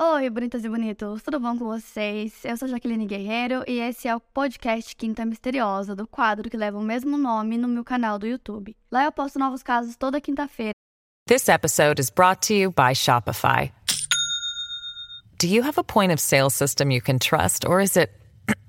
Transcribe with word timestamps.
Oi, 0.00 0.30
bonitas 0.30 0.64
e 0.64 0.68
bonitos, 0.68 1.24
tudo 1.24 1.40
bom 1.40 1.58
com 1.58 1.64
vocês? 1.64 2.44
Eu 2.44 2.56
sou 2.56 2.68
Jaqueline 2.68 3.04
Guerreiro 3.04 3.64
e 3.66 3.80
esse 3.80 4.06
é 4.06 4.14
o 4.14 4.20
podcast 4.20 4.94
Quinta 4.94 5.24
Misteriosa, 5.24 5.96
do 5.96 6.06
quadro 6.06 6.48
que 6.48 6.56
leva 6.56 6.78
o 6.78 6.82
mesmo 6.82 7.18
nome 7.18 7.58
no 7.58 7.66
meu 7.66 7.82
canal 7.82 8.16
do 8.16 8.24
YouTube. 8.24 8.76
Lá 8.92 9.06
eu 9.06 9.10
posto 9.10 9.40
novos 9.40 9.60
casos 9.60 9.96
toda 9.96 10.20
quinta-feira. 10.20 10.70
This 11.26 11.48
episode 11.48 12.00
is 12.00 12.10
brought 12.10 12.46
to 12.46 12.54
you 12.54 12.70
by 12.70 12.94
Shopify. 12.94 13.72
Do 15.40 15.48
you 15.48 15.64
have 15.64 15.80
a 15.80 15.82
point 15.82 16.12
of 16.12 16.20
sale 16.20 16.48
system 16.48 16.92
you 16.92 17.02
can 17.02 17.18
trust, 17.18 17.66
or 17.66 17.80
is 17.80 17.96
it 17.96 18.12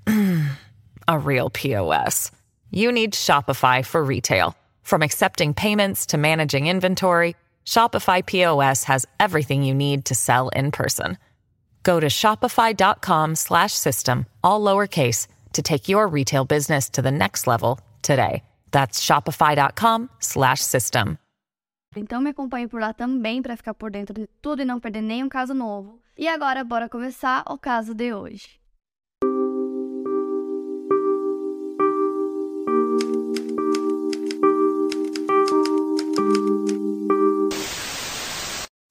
a 1.06 1.16
real 1.16 1.48
POS? 1.48 2.32
You 2.72 2.90
need 2.90 3.12
Shopify 3.12 3.84
for 3.84 4.02
retail. 4.02 4.56
From 4.82 5.00
accepting 5.00 5.54
payments 5.54 6.06
to 6.06 6.18
managing 6.18 6.66
inventory, 6.66 7.36
Shopify 7.64 8.22
POS 8.24 8.84
has 8.84 9.06
everything 9.18 9.62
you 9.62 9.74
need 9.74 10.04
to 10.04 10.14
sell 10.14 10.50
in 10.54 10.70
person. 10.70 11.16
Go 11.82 11.98
to 11.98 12.08
shopify.com/system 12.08 14.26
all 14.42 14.60
lowercase 14.60 15.26
to 15.52 15.62
take 15.62 15.88
your 15.88 16.06
retail 16.06 16.44
business 16.44 16.90
to 16.90 17.00
the 17.02 17.10
next 17.10 17.46
level 17.46 17.78
today. 18.02 18.42
That's 18.70 19.00
shopify.com/system. 19.00 21.18
Então 21.96 22.20
me 22.20 22.30
acompanhe 22.30 22.68
por 22.68 22.80
lá 22.80 22.94
também 22.94 23.42
para 23.42 23.56
ficar 23.56 23.74
por 23.74 23.90
dentro 23.90 24.14
de 24.14 24.28
tudo 24.40 24.62
e 24.62 24.64
não 24.64 24.78
perder 24.78 25.02
nenhum 25.02 25.28
caso 25.28 25.52
novo. 25.52 26.00
E 26.16 26.28
agora 26.28 26.62
bora 26.62 26.88
começar 26.88 27.42
o 27.48 27.58
caso 27.58 27.92
de 27.94 28.14
hoje. 28.14 28.60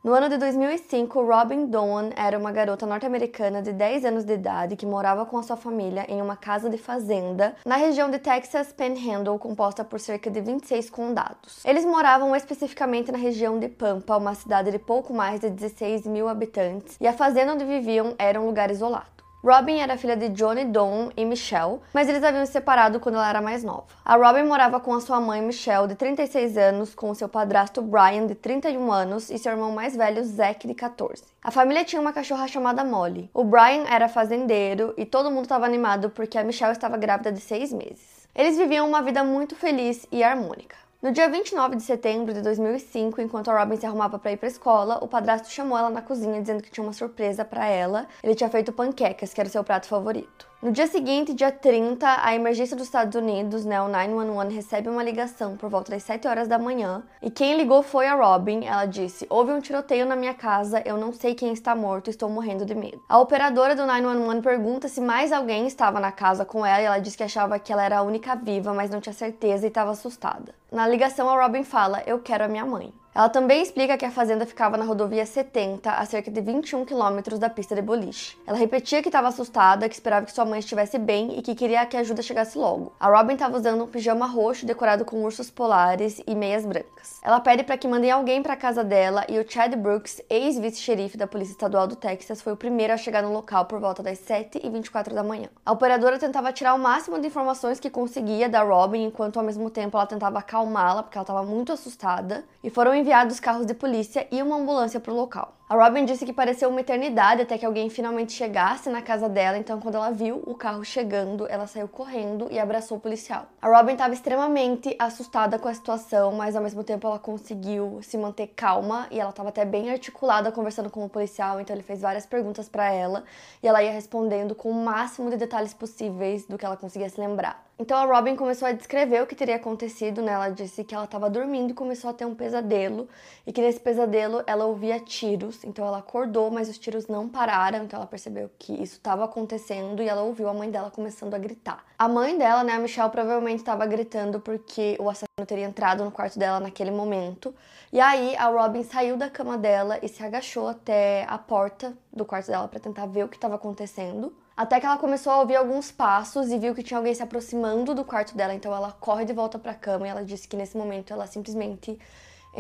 No 0.10 0.16
ano 0.16 0.28
de 0.28 0.38
2005, 0.40 1.22
Robin 1.22 1.68
Dawn 1.68 2.10
era 2.16 2.36
uma 2.36 2.52
garota 2.52 2.84
norte-americana 2.84 3.62
de 3.62 3.72
10 3.72 4.06
anos 4.06 4.24
de 4.24 4.34
idade 4.34 4.76
que 4.76 4.84
morava 4.84 5.24
com 5.24 5.38
a 5.38 5.44
sua 5.44 5.56
família 5.56 6.04
em 6.10 6.20
uma 6.20 6.36
casa 6.36 6.68
de 6.68 6.80
fazenda 6.80 7.56
na 7.64 7.76
região 7.76 8.10
de 8.10 8.18
Texas 8.18 8.74
Panhandle, 8.74 9.38
composta 9.38 9.84
por 9.84 10.00
cerca 10.00 10.32
de 10.32 10.42
26 10.42 10.90
condados. 10.90 11.64
Eles 11.64 11.86
moravam 11.86 12.36
especificamente 12.36 13.12
na 13.12 13.20
região 13.20 13.60
de 13.60 13.70
Pampa, 13.70 14.18
uma 14.18 14.34
cidade 14.34 14.72
de 14.72 14.80
pouco 14.80 15.14
mais 15.14 15.42
de 15.42 15.52
16 15.52 16.08
mil 16.08 16.28
habitantes, 16.28 16.98
e 17.00 17.06
a 17.06 17.14
fazenda 17.14 17.54
onde 17.54 17.64
viviam 17.64 18.16
era 18.18 18.42
um 18.42 18.48
lugar 18.48 18.72
isolado. 18.72 19.19
Robin 19.42 19.80
era 19.80 19.98
filha 19.98 20.18
de 20.18 20.28
Johnny 20.28 20.66
Dawn 20.66 21.12
e 21.16 21.24
Michelle, 21.24 21.80
mas 21.94 22.10
eles 22.10 22.22
haviam 22.22 22.46
se 22.46 22.52
separado 22.52 23.00
quando 23.00 23.16
ela 23.16 23.30
era 23.30 23.42
mais 23.42 23.64
nova. 23.64 23.86
A 24.04 24.18
Robin 24.18 24.44
morava 24.44 24.82
com 24.82 24.94
a 24.94 25.00
sua 25.00 25.22
mãe 25.22 25.42
Michelle, 25.42 25.88
de 25.88 25.96
36 25.96 26.58
anos, 26.58 26.94
com 26.94 27.14
seu 27.14 27.30
padrasto 27.30 27.82
Brian, 27.82 28.28
de 28.28 28.36
31 28.36 28.92
anos, 28.92 29.30
e 29.30 29.38
seu 29.38 29.54
irmão 29.54 29.72
mais 29.72 29.96
velho 29.96 30.22
Zack, 30.26 30.68
de 30.68 30.74
14. 30.74 31.24
A 31.42 31.52
família 31.52 31.86
tinha 31.86 32.02
uma 32.02 32.12
cachorra 32.12 32.50
chamada 32.50 32.84
Molly. 32.84 33.30
O 33.34 33.46
Brian 33.46 33.86
era 33.90 34.10
fazendeiro 34.10 34.94
e 34.98 35.06
todo 35.06 35.32
mundo 35.32 35.44
estava 35.44 35.66
animado 35.66 36.10
porque 36.10 36.38
a 36.38 36.44
Michelle 36.44 36.74
estava 36.74 36.98
grávida 36.98 37.32
de 37.32 37.40
seis 37.40 37.72
meses. 37.72 38.28
Eles 38.36 38.58
viviam 38.58 38.86
uma 38.86 39.02
vida 39.02 39.24
muito 39.24 39.56
feliz 39.56 40.06
e 40.12 40.22
harmônica. 40.22 40.76
No 41.02 41.14
dia 41.14 41.30
29 41.30 41.78
de 41.78 41.84
setembro 41.84 42.34
de 42.34 42.42
2005, 42.42 43.22
enquanto 43.22 43.50
a 43.50 43.58
Robin 43.58 43.78
se 43.78 43.86
arrumava 43.86 44.20
para 44.20 44.34
ir 44.34 44.38
para 44.38 44.50
a 44.50 44.52
escola, 44.52 45.00
o 45.02 45.08
padrasto 45.08 45.50
chamou 45.50 45.78
ela 45.78 45.90
na 45.90 46.02
cozinha 46.02 46.42
dizendo 46.42 46.62
que 46.62 46.70
tinha 46.70 46.84
uma 46.84 46.92
surpresa 46.92 47.46
para 47.46 47.66
ela. 47.68 48.06
Ele 48.22 48.36
tinha 48.36 48.50
feito 48.50 48.74
panquecas, 48.74 49.34
que 49.34 49.40
era 49.40 49.48
o 49.48 49.52
seu 49.52 49.64
prato 49.64 49.88
favorito. 49.88 50.46
No 50.62 50.74
dia 50.74 50.88
seguinte, 50.88 51.34
dia 51.34 51.54
30, 51.54 52.06
a 52.22 52.36
emergência 52.36 52.76
dos 52.76 52.88
Estados 52.88 53.16
Unidos, 53.16 53.64
né, 53.64 53.82
o 53.82 53.88
911, 53.88 54.54
recebe 54.54 54.90
uma 54.90 55.02
ligação 55.02 55.56
por 55.56 55.70
volta 55.70 55.92
das 55.92 56.04
7 56.04 56.28
horas 56.28 56.50
da 56.50 56.60
manhã. 56.60 57.02
E 57.22 57.32
quem 57.32 57.56
ligou 57.56 57.82
foi 57.82 58.08
a 58.08 58.16
Robin. 58.16 58.66
Ela 58.66 58.86
disse: 58.86 59.26
Houve 59.30 59.54
um 59.54 59.62
tiroteio 59.62 60.06
na 60.06 60.18
minha 60.18 60.34
casa, 60.34 60.84
eu 60.86 60.98
não 60.98 61.14
sei 61.14 61.34
quem 61.34 61.54
está 61.54 61.74
morto, 61.74 62.10
estou 62.10 62.30
morrendo 62.30 62.66
de 62.66 62.76
medo. 62.76 63.02
A 63.08 63.18
operadora 63.20 63.74
do 63.74 63.86
911 63.86 64.42
pergunta 64.42 64.90
se 64.90 65.00
mais 65.00 65.32
alguém 65.32 65.66
estava 65.66 65.98
na 65.98 66.12
casa 66.12 66.44
com 66.44 66.66
ela 66.66 66.82
e 66.82 66.86
ela 66.86 67.00
diz 67.00 67.16
que 67.16 67.24
achava 67.24 67.58
que 67.58 67.72
ela 67.72 67.86
era 67.86 68.00
a 68.00 68.04
única 68.04 68.36
viva, 68.36 68.74
mas 68.74 68.90
não 68.90 69.00
tinha 69.00 69.14
certeza 69.14 69.66
e 69.66 69.70
estava 69.70 69.92
assustada. 69.92 70.54
Na 70.70 70.86
ligação, 70.86 71.30
a 71.30 71.42
Robin 71.42 71.64
fala: 71.64 72.04
Eu 72.06 72.20
quero 72.20 72.44
a 72.44 72.50
minha 72.50 72.66
mãe. 72.66 72.94
Ela 73.14 73.28
também 73.28 73.62
explica 73.62 73.98
que 73.98 74.06
a 74.06 74.12
fazenda 74.12 74.46
ficava 74.46 74.78
na 74.78 74.86
rodovia 74.86 75.26
70, 75.26 75.92
a 75.92 76.06
cerca 76.06 76.30
de 76.30 76.40
21 76.42 76.86
quilômetros 76.86 77.40
da 77.40 77.50
pista 77.50 77.74
de 77.76 77.82
boliche. 77.82 78.38
Ela 78.46 78.58
repetia 78.58 79.02
que 79.02 79.10
estava 79.10 79.28
assustada, 79.28 79.90
que 79.90 79.96
esperava 79.96 80.26
que 80.26 80.32
sua 80.32 80.46
mãe 80.46 80.60
estivesse 80.60 81.00
bem 81.00 81.38
e 81.38 81.42
que 81.42 81.56
queria 81.56 81.86
que 81.86 81.98
a 81.98 82.02
ajuda 82.02 82.22
chegasse 82.22 82.58
logo. 82.58 82.94
A 83.00 83.10
Robin 83.10 83.34
estava 83.34 83.58
usando 83.58 83.84
um 83.84 83.88
pijama 83.88 84.28
roxo 84.28 84.66
decorado 84.66 85.04
com 85.04 85.24
ursos 85.24 85.50
polares 85.50 86.22
e 86.28 86.36
meias 86.36 86.66
brancas. 86.66 87.20
Ela 87.24 87.40
pede 87.40 87.64
para 87.64 87.78
que 87.78 87.88
mandem 87.88 88.12
alguém 88.12 88.44
para 88.44 88.56
casa 88.56 88.84
dela 88.84 89.26
e 89.28 89.40
o 89.40 89.46
Chad 89.50 89.76
Brooks, 89.76 90.22
ex-vice-xerife 90.30 91.18
da 91.18 91.26
Polícia 91.26 91.54
Estadual 91.54 91.88
do 91.88 91.96
Texas, 91.96 92.42
foi 92.42 92.54
o 92.54 92.58
primeiro 92.58 92.94
a 92.94 92.98
chegar 92.98 93.24
no 93.24 93.34
local 93.34 93.66
por 93.66 93.80
volta 93.80 94.04
das 94.04 94.20
7h24 94.20 95.14
da 95.14 95.24
manhã. 95.24 95.50
A 95.66 95.72
operadora 95.72 96.20
tentava 96.20 96.54
tirar 96.54 96.76
o 96.76 96.80
máximo 96.80 97.20
de 97.20 97.28
informações 97.28 97.80
que 97.80 97.90
conseguia 97.90 98.48
da 98.48 98.62
Robin, 98.62 99.04
enquanto 99.06 99.38
ao 99.38 99.44
mesmo 99.44 99.70
tempo 99.70 99.98
ela 99.98 100.06
tentava 100.06 100.40
acalmá-la, 100.40 101.02
porque 101.02 101.18
ela 101.18 101.24
estava 101.24 101.44
muito 101.44 101.74
assustada, 101.74 102.44
e 102.64 102.70
foram 102.70 102.94
enviados 103.10 103.40
carros 103.40 103.66
de 103.66 103.74
polícia 103.74 104.28
e 104.32 104.40
uma 104.40 104.58
ambulância 104.58 105.00
para 105.00 105.12
o 105.12 105.16
local. 105.16 105.59
A 105.72 105.76
Robin 105.76 106.04
disse 106.04 106.26
que 106.26 106.34
pareceu 106.34 106.68
uma 106.68 106.82
eternidade 106.82 107.44
até 107.44 107.56
que 107.56 107.64
alguém 107.64 107.92
finalmente 107.92 108.32
chegasse 108.32 108.90
na 108.90 109.04
casa 109.04 109.30
dela, 109.30 109.56
então 109.56 109.80
quando 109.80 109.94
ela 109.94 110.10
viu 110.10 110.42
o 110.48 110.56
carro 110.56 110.84
chegando, 110.84 111.46
ela 111.48 111.68
saiu 111.68 111.88
correndo 111.88 112.48
e 112.50 112.58
abraçou 112.58 112.98
o 112.98 113.00
policial. 113.00 113.46
A 113.62 113.68
Robin 113.70 113.92
estava 113.92 114.12
extremamente 114.12 114.96
assustada 114.98 115.60
com 115.60 115.68
a 115.68 115.74
situação, 115.76 116.32
mas 116.32 116.56
ao 116.56 116.64
mesmo 116.64 116.84
tempo 116.84 117.06
ela 117.06 117.20
conseguiu 117.20 118.00
se 118.02 118.18
manter 118.18 118.48
calma 118.48 119.06
e 119.12 119.20
ela 119.20 119.30
estava 119.30 119.50
até 119.50 119.64
bem 119.64 119.92
articulada 119.92 120.52
conversando 120.52 120.90
com 120.90 121.06
o 121.06 121.10
policial, 121.10 121.62
então 121.62 121.76
ele 121.76 121.84
fez 121.84 122.02
várias 122.02 122.26
perguntas 122.26 122.68
para 122.68 122.92
ela 122.92 123.24
e 123.62 123.68
ela 123.68 123.84
ia 123.84 123.92
respondendo 123.92 124.56
com 124.56 124.72
o 124.72 124.74
máximo 124.74 125.30
de 125.30 125.38
detalhes 125.38 125.76
possíveis 125.76 126.48
do 126.48 126.58
que 126.58 126.66
ela 126.66 126.78
conseguia 126.78 127.10
se 127.10 127.22
lembrar. 127.22 127.70
Então 127.82 127.98
a 127.98 128.04
Robin 128.04 128.36
começou 128.36 128.68
a 128.68 128.74
descrever 128.74 129.24
o 129.24 129.26
que 129.26 129.34
teria 129.34 129.56
acontecido, 129.56 130.22
né? 130.22 130.34
Ela 130.34 130.50
disse 130.50 130.84
que 130.84 130.94
ela 130.94 131.06
estava 131.06 131.30
dormindo 131.30 131.72
e 131.72 131.74
começou 131.74 132.10
a 132.10 132.14
ter 132.14 132.26
um 132.26 132.36
pesadelo 132.36 133.08
e 133.48 133.54
que 133.54 133.62
nesse 133.62 133.80
pesadelo 133.80 134.44
ela 134.46 134.66
ouvia 134.66 135.00
tiros. 135.00 135.59
Então 135.64 135.86
ela 135.86 136.00
acordou, 136.00 136.50
mas 136.50 136.70
os 136.70 136.78
tiros 136.78 137.08
não 137.08 137.28
pararam. 137.28 137.84
Então 137.84 137.98
ela 137.98 138.08
percebeu 138.08 138.50
que 138.58 138.74
isso 138.74 138.96
estava 138.96 139.26
acontecendo 139.26 140.02
e 140.02 140.08
ela 140.08 140.22
ouviu 140.22 140.50
a 140.50 140.54
mãe 140.54 140.70
dela 140.70 140.92
começando 140.92 141.34
a 141.34 141.38
gritar. 141.38 141.84
A 141.98 142.08
mãe 142.08 142.38
dela, 142.38 142.64
né, 142.64 142.74
a 142.74 142.80
Michelle, 142.80 143.10
provavelmente 143.10 143.60
estava 143.60 143.86
gritando 143.86 144.40
porque 144.40 144.96
o 145.00 145.10
assassino 145.10 145.46
teria 145.46 145.66
entrado 145.66 146.04
no 146.04 146.12
quarto 146.12 146.38
dela 146.38 146.60
naquele 146.60 146.92
momento. 146.92 147.54
E 147.92 148.00
aí 148.00 148.36
a 148.38 148.48
Robin 148.48 148.84
saiu 148.84 149.18
da 149.18 149.30
cama 149.30 149.58
dela 149.58 150.00
e 150.02 150.08
se 150.08 150.24
agachou 150.24 150.68
até 150.68 151.26
a 151.28 151.38
porta 151.38 151.94
do 152.14 152.24
quarto 152.24 152.48
dela 152.48 152.68
para 152.68 152.80
tentar 152.80 153.06
ver 153.08 153.24
o 153.24 153.28
que 153.28 153.38
estava 153.38 153.56
acontecendo. 153.56 154.34
Até 154.56 154.78
que 154.78 154.86
ela 154.86 154.98
começou 154.98 155.32
a 155.32 155.40
ouvir 155.40 155.56
alguns 155.56 155.90
passos 155.90 156.52
e 156.52 156.58
viu 156.58 156.76
que 156.76 156.84
tinha 156.84 156.98
alguém 156.98 157.14
se 157.14 157.24
aproximando 157.24 157.96
do 157.96 158.04
quarto 158.04 158.36
dela, 158.36 158.54
então 158.54 158.76
ela 158.76 158.92
corre 158.92 159.24
de 159.24 159.32
volta 159.32 159.58
para 159.58 159.72
a 159.72 159.76
cama 159.76 160.06
e 160.06 160.10
ela 160.10 160.22
disse 160.22 160.50
que 160.50 160.58
nesse 160.58 160.76
momento 160.76 161.14
ela 161.14 161.26
simplesmente 161.26 161.98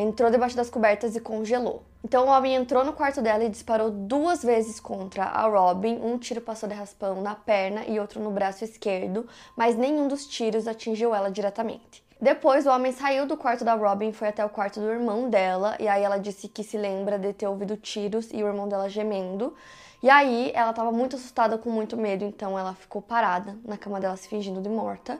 entrou 0.01 0.31
debaixo 0.31 0.55
das 0.55 0.69
cobertas 0.69 1.13
e 1.13 1.19
congelou. 1.19 1.83
Então 2.03 2.25
o 2.25 2.29
homem 2.29 2.55
entrou 2.55 2.85
no 2.85 2.93
quarto 2.93 3.21
dela 3.21 3.43
e 3.43 3.49
disparou 3.49 3.91
duas 3.91 4.41
vezes 4.41 4.79
contra 4.79 5.25
a 5.25 5.45
Robin. 5.45 5.99
Um 6.01 6.17
tiro 6.17 6.39
passou 6.39 6.69
de 6.69 6.73
raspão 6.73 7.21
na 7.21 7.35
perna 7.35 7.83
e 7.85 7.99
outro 7.99 8.21
no 8.21 8.31
braço 8.31 8.63
esquerdo, 8.63 9.27
mas 9.57 9.75
nenhum 9.75 10.07
dos 10.07 10.25
tiros 10.25 10.67
atingiu 10.69 11.13
ela 11.13 11.29
diretamente. 11.29 12.01
Depois, 12.21 12.65
o 12.65 12.69
homem 12.69 12.93
saiu 12.93 13.25
do 13.25 13.35
quarto 13.35 13.65
da 13.65 13.73
Robin 13.73 14.09
e 14.09 14.13
foi 14.13 14.29
até 14.29 14.43
o 14.43 14.49
quarto 14.49 14.79
do 14.79 14.89
irmão 14.89 15.29
dela, 15.29 15.75
e 15.79 15.87
aí 15.87 16.03
ela 16.03 16.17
disse 16.17 16.49
que 16.49 16.63
se 16.63 16.77
lembra 16.77 17.17
de 17.17 17.31
ter 17.33 17.47
ouvido 17.47 17.77
tiros 17.77 18.29
e 18.31 18.43
o 18.43 18.47
irmão 18.47 18.67
dela 18.67 18.89
gemendo. 18.89 19.53
E 20.01 20.09
aí 20.09 20.51
ela 20.53 20.69
estava 20.69 20.91
muito 20.91 21.17
assustada, 21.17 21.57
com 21.57 21.69
muito 21.69 21.97
medo, 21.97 22.23
então 22.23 22.57
ela 22.57 22.73
ficou 22.73 23.01
parada 23.01 23.57
na 23.65 23.77
cama 23.77 23.99
dela, 23.99 24.15
se 24.15 24.27
fingindo 24.29 24.61
de 24.61 24.69
morta. 24.69 25.19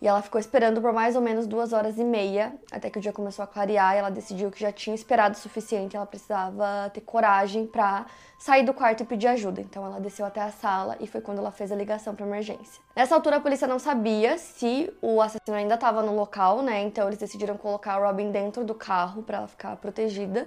E 0.00 0.06
ela 0.06 0.22
ficou 0.22 0.40
esperando 0.40 0.80
por 0.80 0.92
mais 0.92 1.16
ou 1.16 1.22
menos 1.22 1.46
duas 1.46 1.72
horas 1.72 1.98
e 1.98 2.04
meia, 2.04 2.52
até 2.70 2.88
que 2.88 2.98
o 2.98 3.02
dia 3.02 3.12
começou 3.12 3.42
a 3.42 3.46
clarear 3.48 3.94
e 3.96 3.98
ela 3.98 4.10
decidiu 4.10 4.48
que 4.50 4.60
já 4.60 4.70
tinha 4.70 4.94
esperado 4.94 5.34
o 5.34 5.38
suficiente, 5.38 5.96
ela 5.96 6.06
precisava 6.06 6.88
ter 6.94 7.00
coragem 7.00 7.66
para 7.66 8.06
sair 8.38 8.62
do 8.64 8.72
quarto 8.72 9.02
e 9.02 9.06
pedir 9.06 9.26
ajuda. 9.26 9.60
Então 9.60 9.84
ela 9.84 10.00
desceu 10.00 10.24
até 10.24 10.40
a 10.40 10.52
sala 10.52 10.96
e 11.00 11.06
foi 11.08 11.20
quando 11.20 11.38
ela 11.38 11.50
fez 11.50 11.72
a 11.72 11.74
ligação 11.74 12.14
para 12.14 12.24
emergência. 12.24 12.80
Nessa 12.94 13.16
altura 13.16 13.36
a 13.36 13.40
polícia 13.40 13.66
não 13.66 13.80
sabia 13.80 14.38
se 14.38 14.92
o 15.02 15.20
assassino 15.20 15.56
ainda 15.56 15.74
estava 15.74 16.00
no 16.00 16.14
local, 16.14 16.62
né? 16.62 16.82
Então 16.82 17.08
eles 17.08 17.18
decidiram 17.18 17.56
colocar 17.56 17.94
a 17.94 18.06
Robin 18.06 18.30
dentro 18.30 18.64
do 18.64 18.74
carro 18.74 19.22
para 19.24 19.38
ela 19.38 19.48
ficar 19.48 19.74
protegida 19.76 20.46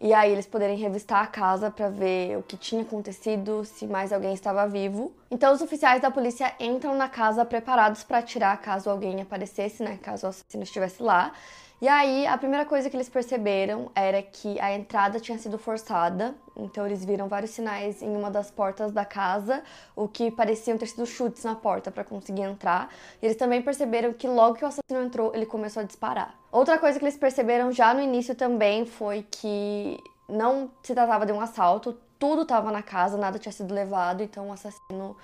e 0.00 0.12
aí 0.12 0.30
eles 0.30 0.46
poderem 0.46 0.76
revistar 0.76 1.22
a 1.22 1.26
casa 1.26 1.70
para 1.70 1.88
ver 1.88 2.38
o 2.38 2.42
que 2.42 2.56
tinha 2.56 2.82
acontecido, 2.82 3.64
se 3.64 3.86
mais 3.86 4.12
alguém 4.12 4.34
estava 4.34 4.66
vivo. 4.66 5.12
Então 5.30 5.52
os 5.52 5.60
oficiais 5.60 6.00
da 6.02 6.10
polícia 6.10 6.52
entram 6.60 6.94
na 6.94 7.08
casa 7.08 7.44
preparados 7.44 8.04
para 8.04 8.18
atirar 8.18 8.60
caso 8.60 8.90
alguém 8.90 9.20
aparecesse, 9.20 9.82
né, 9.82 9.98
caso 10.02 10.26
o 10.26 10.30
assassino 10.30 10.62
estivesse 10.62 11.02
lá. 11.02 11.32
E 11.78 11.86
aí, 11.86 12.26
a 12.26 12.38
primeira 12.38 12.64
coisa 12.64 12.88
que 12.88 12.96
eles 12.96 13.08
perceberam 13.08 13.90
era 13.94 14.22
que 14.22 14.58
a 14.60 14.72
entrada 14.72 15.20
tinha 15.20 15.36
sido 15.36 15.58
forçada. 15.58 16.34
Então, 16.56 16.86
eles 16.86 17.04
viram 17.04 17.28
vários 17.28 17.50
sinais 17.50 18.00
em 18.00 18.16
uma 18.16 18.30
das 18.30 18.50
portas 18.50 18.92
da 18.92 19.04
casa, 19.04 19.62
o 19.94 20.08
que 20.08 20.30
pareciam 20.30 20.78
ter 20.78 20.86
sido 20.86 21.04
chutes 21.04 21.44
na 21.44 21.54
porta 21.54 21.90
para 21.90 22.02
conseguir 22.02 22.42
entrar. 22.42 22.88
E 23.20 23.26
eles 23.26 23.36
também 23.36 23.60
perceberam 23.60 24.14
que 24.14 24.26
logo 24.26 24.54
que 24.54 24.64
o 24.64 24.68
assassino 24.68 25.04
entrou, 25.04 25.34
ele 25.34 25.44
começou 25.44 25.82
a 25.82 25.84
disparar. 25.84 26.34
Outra 26.50 26.78
coisa 26.78 26.98
que 26.98 27.04
eles 27.04 27.18
perceberam 27.18 27.70
já 27.70 27.92
no 27.92 28.00
início 28.00 28.34
também 28.34 28.86
foi 28.86 29.26
que 29.30 29.98
não 30.26 30.70
se 30.82 30.94
tratava 30.94 31.26
de 31.26 31.32
um 31.32 31.40
assalto, 31.42 31.98
tudo 32.18 32.42
estava 32.42 32.72
na 32.72 32.82
casa, 32.82 33.18
nada 33.18 33.38
tinha 33.38 33.52
sido 33.52 33.74
levado, 33.74 34.22
então 34.22 34.48
o 34.48 34.52
assassino 34.52 35.14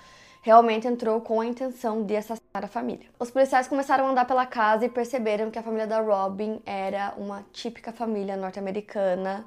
realmente 0.43 0.87
entrou 0.87 1.19
com 1.21 1.41
a 1.41 1.45
intenção 1.47 2.03
de 2.03 2.15
assassinar 2.15 2.63
a 2.63 2.67
família. 2.67 3.07
Os 3.19 3.31
policiais 3.31 3.67
começaram 3.67 4.05
a 4.05 4.11
andar 4.11 4.25
pela 4.25 4.45
casa 4.45 4.85
e 4.85 4.89
perceberam 4.89 5.49
que 5.49 5.57
a 5.57 5.63
família 5.63 5.87
da 5.87 5.99
Robin 5.99 6.61
era 6.63 7.15
uma 7.17 7.43
típica 7.51 7.91
família 7.91 8.37
norte-americana 8.37 9.43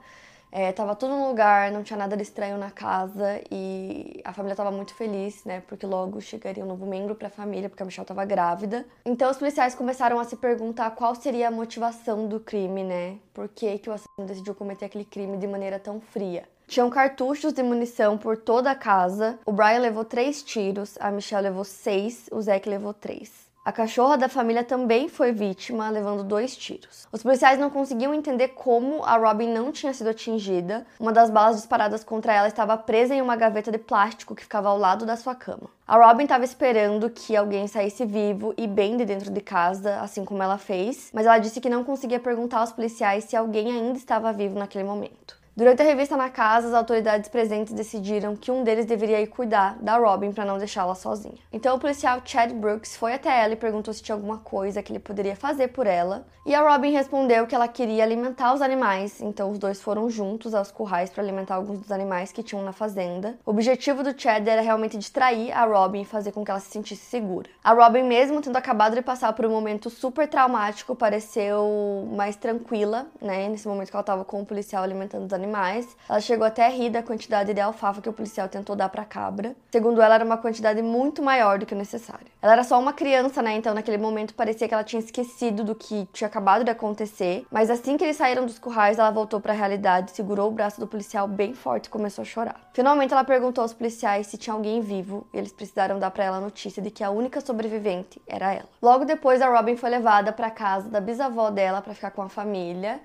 é, 0.51 0.73
tava 0.73 0.95
tudo 0.95 1.15
no 1.15 1.29
lugar, 1.29 1.71
não 1.71 1.83
tinha 1.83 1.99
nada 1.99 2.17
de 2.17 2.23
estranho 2.23 2.57
na 2.57 2.71
casa 2.71 3.43
e 3.51 4.23
a 4.25 4.33
família 4.33 4.57
tava 4.57 4.71
muito 4.71 4.95
feliz, 4.95 5.45
né? 5.45 5.61
Porque 5.67 5.85
logo 5.85 6.21
chegaria 6.21 6.65
um 6.65 6.67
novo 6.67 6.87
membro 6.87 7.15
para 7.15 7.29
a 7.29 7.31
família, 7.31 7.69
porque 7.69 7.83
a 7.83 7.87
Michelle 7.87 8.07
tava 8.07 8.25
grávida. 8.25 8.87
Então 9.05 9.31
os 9.31 9.37
policiais 9.37 9.75
começaram 9.75 10.19
a 10.19 10.25
se 10.25 10.37
perguntar 10.37 10.91
qual 10.93 11.15
seria 11.15 11.49
a 11.49 11.51
motivação 11.51 12.27
do 12.27 12.41
crime, 12.41 12.85
né? 12.85 13.19
Por 13.35 13.49
que, 13.49 13.79
que 13.79 13.91
o 13.91 13.93
assassino 13.93 14.27
decidiu 14.27 14.55
cometer 14.55 14.87
aquele 14.87 15.05
crime 15.05 15.37
de 15.37 15.47
maneira 15.47 15.79
tão 15.79 16.01
fria? 16.01 16.49
Tinham 16.67 16.91
cartuchos 16.91 17.53
de 17.53 17.63
munição 17.63 18.19
por 18.19 18.37
toda 18.37 18.73
a 18.73 18.75
casa. 18.75 19.39
O 19.47 19.53
Brian 19.53 19.79
levou 19.79 20.05
três 20.05 20.43
tiros, 20.43 20.97
a 20.99 21.13
Michelle 21.13 21.45
levou 21.45 21.65
seis, 21.65 22.29
o 22.33 22.43
Zack 22.43 22.69
levou 22.69 22.93
três. 22.93 23.47
A 23.65 23.73
cachorra 23.73 24.17
da 24.17 24.29
família 24.29 24.63
também 24.63 25.09
foi 25.09 25.33
vítima, 25.33 25.91
levando 25.91 26.23
dois 26.23 26.57
tiros. 26.57 27.07
Os 27.11 27.23
policiais 27.23 27.59
não 27.59 27.71
conseguiam 27.71 28.15
entender 28.15 28.49
como 28.49 29.03
a 29.05 29.17
Robin 29.17 29.49
não 29.49 29.73
tinha 29.73 29.93
sido 29.93 30.09
atingida. 30.11 30.87
Uma 31.01 31.13
das 31.13 31.31
balas 31.31 31.57
disparadas 31.57 32.05
contra 32.05 32.33
ela 32.33 32.47
estava 32.47 32.77
presa 32.77 33.15
em 33.15 33.23
uma 33.23 33.35
gaveta 33.35 33.73
de 33.73 33.79
plástico 33.79 34.37
que 34.37 34.43
ficava 34.43 34.69
ao 34.69 34.79
lado 34.79 35.05
da 35.05 35.17
sua 35.17 35.35
cama. 35.35 35.69
A 35.87 35.97
Robin 35.97 36.25
estava 36.25 36.45
esperando 36.45 37.11
que 37.11 37.37
alguém 37.37 37.67
saísse 37.67 38.05
vivo 38.05 38.55
e 38.57 38.69
bem 38.69 38.97
de 38.97 39.05
dentro 39.05 39.33
de 39.33 39.41
casa, 39.41 40.01
assim 40.01 40.25
como 40.25 40.43
ela 40.43 40.59
fez, 40.59 41.11
mas 41.13 41.27
ela 41.27 41.39
disse 41.39 41.61
que 41.61 41.71
não 41.71 41.83
conseguia 41.83 42.21
perguntar 42.21 42.59
aos 42.59 42.73
policiais 42.73 43.25
se 43.25 43.37
alguém 43.37 43.71
ainda 43.71 43.99
estava 43.99 44.33
vivo 44.33 44.57
naquele 44.57 44.85
momento. 44.85 45.36
Durante 45.57 45.81
a 45.81 45.87
revista 45.87 46.19
na 46.19 46.29
casa, 46.29 46.69
as 46.69 46.75
autoridades 46.75 47.31
presentes 47.31 47.73
decidiram 47.73 48.37
que 48.37 48.51
um 48.51 48.63
deles 48.63 48.85
deveria 48.85 49.23
ir 49.23 49.29
cuidar 49.29 49.79
da 49.81 49.97
Robin 49.97 50.31
para 50.31 50.45
não 50.45 50.59
deixá-la 50.59 50.95
sozinha. 50.95 51.39
Então 51.51 51.75
o 51.75 51.79
policial 51.81 52.21
Chad 52.23 52.53
Brooks 52.53 52.95
foi 52.95 53.15
até 53.15 53.43
ela 53.43 53.55
e 53.55 53.57
perguntou 53.57 53.95
se 53.95 54.03
tinha 54.03 54.15
alguma 54.15 54.37
coisa 54.37 54.83
que 54.83 54.93
ele 54.93 54.99
poderia 54.99 55.35
fazer 55.35 55.69
por 55.69 55.87
ela. 55.87 56.27
E 56.45 56.55
a 56.55 56.61
Robin 56.61 56.93
respondeu 56.93 57.47
que 57.47 57.55
ela 57.55 57.67
queria 57.67 58.05
alimentar 58.05 58.53
os 58.53 58.61
animais, 58.61 59.23
então 59.23 59.51
os 59.51 59.59
dois 59.59 59.81
foram 59.81 60.11
juntos 60.11 60.55
aos 60.55 60.71
currais 60.71 61.09
para 61.09 61.23
alimentar 61.23 61.55
alguns 61.55 61.81
dos 61.81 61.91
animais 61.91 62.31
que 62.33 62.43
tinham 62.43 62.63
na 62.63 62.73
fazenda. 62.73 63.39
O 63.47 63.51
objetivo 63.51 64.03
do 64.03 64.15
Chad 64.15 64.47
era 64.47 64.61
realmente 64.61 64.99
distrair 64.99 65.51
a 65.53 65.65
Robin 65.65 66.03
e 66.03 66.05
fazer 66.05 66.33
com 66.33 66.45
que 66.45 66.51
ela 66.51 66.61
se 66.61 66.71
sentisse 66.71 67.07
segura. 67.07 67.49
A 67.65 67.73
Robin, 67.73 68.03
mesmo 68.03 68.43
tendo 68.43 68.57
acabado 68.57 68.95
de 68.95 69.01
passar 69.01 69.33
por 69.33 69.47
um 69.47 69.51
momento 69.51 69.89
super 69.89 70.29
traumático, 70.29 70.95
pareceu 70.95 72.07
mais 72.15 72.37
tranquila, 72.37 73.07
né, 73.23 73.49
nesse 73.49 73.67
momento 73.67 73.89
que 73.89 73.97
ela 73.97 74.03
estava 74.03 74.23
com 74.23 74.43
o 74.43 74.47
policial 74.47 74.85
alimentando 74.85 75.25
os 75.25 75.33
animais 75.33 75.46
animais. 75.47 75.97
Ela 76.09 76.21
chegou 76.21 76.47
até 76.47 76.67
a 76.67 76.69
rir 76.69 76.91
da 76.91 77.03
quantidade 77.03 77.55
de 77.55 77.61
alfafa 77.61 78.03
que 78.03 78.09
o 78.09 78.13
policial 78.13 78.49
tentou 78.49 78.75
dar 78.75 78.89
para 78.89 79.03
a 79.03 79.05
cabra. 79.05 79.55
Segundo 79.71 80.03
ela, 80.03 80.17
era 80.17 80.25
uma 80.25 80.37
quantidade 80.37 80.83
muito 80.83 81.23
maior 81.23 81.59
do 81.59 81.65
que 81.65 81.75
o 81.75 81.79
necessário. 81.79 82.27
Ela 82.43 82.53
era 82.55 82.65
só 82.65 82.79
uma 82.79 82.93
criança, 82.93 83.41
né? 83.41 83.55
Então, 83.55 83.73
naquele 83.73 83.99
momento, 83.99 84.35
parecia 84.35 84.69
que 84.69 84.75
ela 84.75 84.85
tinha 84.85 85.01
esquecido 85.01 85.65
do 85.65 85.75
que 85.75 86.09
tinha 86.13 86.27
acabado 86.27 86.65
de 86.65 86.71
acontecer. 86.71 87.47
Mas 87.51 87.71
assim 87.71 87.97
que 87.97 88.05
eles 88.05 88.17
saíram 88.17 88.45
dos 88.45 88.59
currais, 88.59 88.99
ela 88.99 89.11
voltou 89.11 89.41
para 89.41 89.53
a 89.53 89.57
realidade, 89.57 90.11
segurou 90.11 90.49
o 90.49 90.53
braço 90.53 90.81
do 90.81 90.87
policial 90.87 91.29
bem 91.29 91.55
forte 91.55 91.87
e 91.87 91.91
começou 91.91 92.23
a 92.23 92.25
chorar. 92.25 92.61
Finalmente, 92.73 93.13
ela 93.13 93.25
perguntou 93.25 93.63
aos 93.63 93.73
policiais 93.73 94.27
se 94.27 94.37
tinha 94.37 94.55
alguém 94.55 94.81
vivo 94.81 95.27
e 95.33 95.39
eles 95.39 95.53
precisaram 95.53 95.99
dar 95.99 96.11
para 96.11 96.25
ela 96.25 96.37
a 96.39 96.41
notícia 96.41 96.83
de 96.83 96.91
que 96.91 97.05
a 97.05 97.11
única 97.11 97.41
sobrevivente 97.41 98.21
era 98.27 98.53
ela. 98.53 98.69
Logo 98.83 99.05
depois, 99.05 99.41
a 99.41 99.49
Robin 99.49 99.77
foi 99.77 99.91
levada 99.91 100.33
para 100.33 100.51
casa 100.51 100.89
da 100.89 101.01
bisavó 101.01 101.51
dela 101.51 101.81
para 101.81 101.95
ficar 101.95 102.11
com 102.11 102.23
a 102.23 102.29
família. 102.29 103.01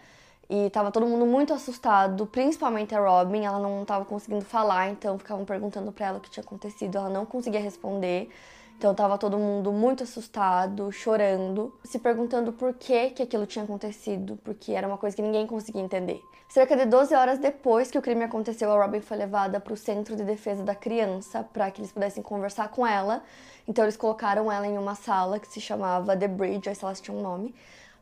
E 0.53 0.69
tava 0.69 0.91
todo 0.91 1.07
mundo 1.07 1.25
muito 1.25 1.53
assustado, 1.53 2.25
principalmente 2.25 2.93
a 2.93 2.99
Robin. 2.99 3.45
Ela 3.45 3.57
não 3.57 3.85
tava 3.85 4.03
conseguindo 4.03 4.43
falar, 4.43 4.89
então 4.89 5.17
ficavam 5.17 5.45
perguntando 5.45 5.93
para 5.93 6.07
ela 6.07 6.17
o 6.17 6.19
que 6.19 6.29
tinha 6.29 6.43
acontecido. 6.43 6.97
Ela 6.97 7.09
não 7.09 7.25
conseguia 7.25 7.61
responder. 7.61 8.29
Então 8.77 8.93
tava 8.93 9.17
todo 9.17 9.37
mundo 9.37 9.71
muito 9.71 10.03
assustado, 10.03 10.91
chorando, 10.91 11.73
se 11.85 11.97
perguntando 11.99 12.51
por 12.51 12.73
que 12.73 13.11
que 13.11 13.23
aquilo 13.23 13.45
tinha 13.45 13.63
acontecido, 13.63 14.37
porque 14.43 14.73
era 14.73 14.85
uma 14.85 14.97
coisa 14.97 15.15
que 15.15 15.21
ninguém 15.21 15.47
conseguia 15.47 15.81
entender. 15.81 16.21
Cerca 16.49 16.75
de 16.75 16.85
12 16.85 17.15
horas 17.15 17.39
depois 17.39 17.89
que 17.89 17.97
o 17.97 18.01
crime 18.01 18.25
aconteceu, 18.25 18.69
a 18.73 18.83
Robin 18.83 18.99
foi 18.99 19.15
levada 19.15 19.57
para 19.57 19.71
o 19.71 19.77
Centro 19.77 20.17
de 20.17 20.25
Defesa 20.25 20.65
da 20.65 20.75
Criança 20.75 21.47
para 21.53 21.71
que 21.71 21.79
eles 21.79 21.93
pudessem 21.93 22.21
conversar 22.21 22.67
com 22.67 22.85
ela. 22.85 23.23
Então 23.65 23.85
eles 23.85 23.95
colocaram 23.95 24.51
ela 24.51 24.67
em 24.67 24.77
uma 24.77 24.95
sala 24.95 25.39
que 25.39 25.47
se 25.47 25.61
chamava 25.61 26.17
The 26.17 26.27
Bridge, 26.27 26.67
aí 26.67 26.75
elas 26.81 26.99
tinham 26.99 27.19
um 27.19 27.21
nome 27.21 27.55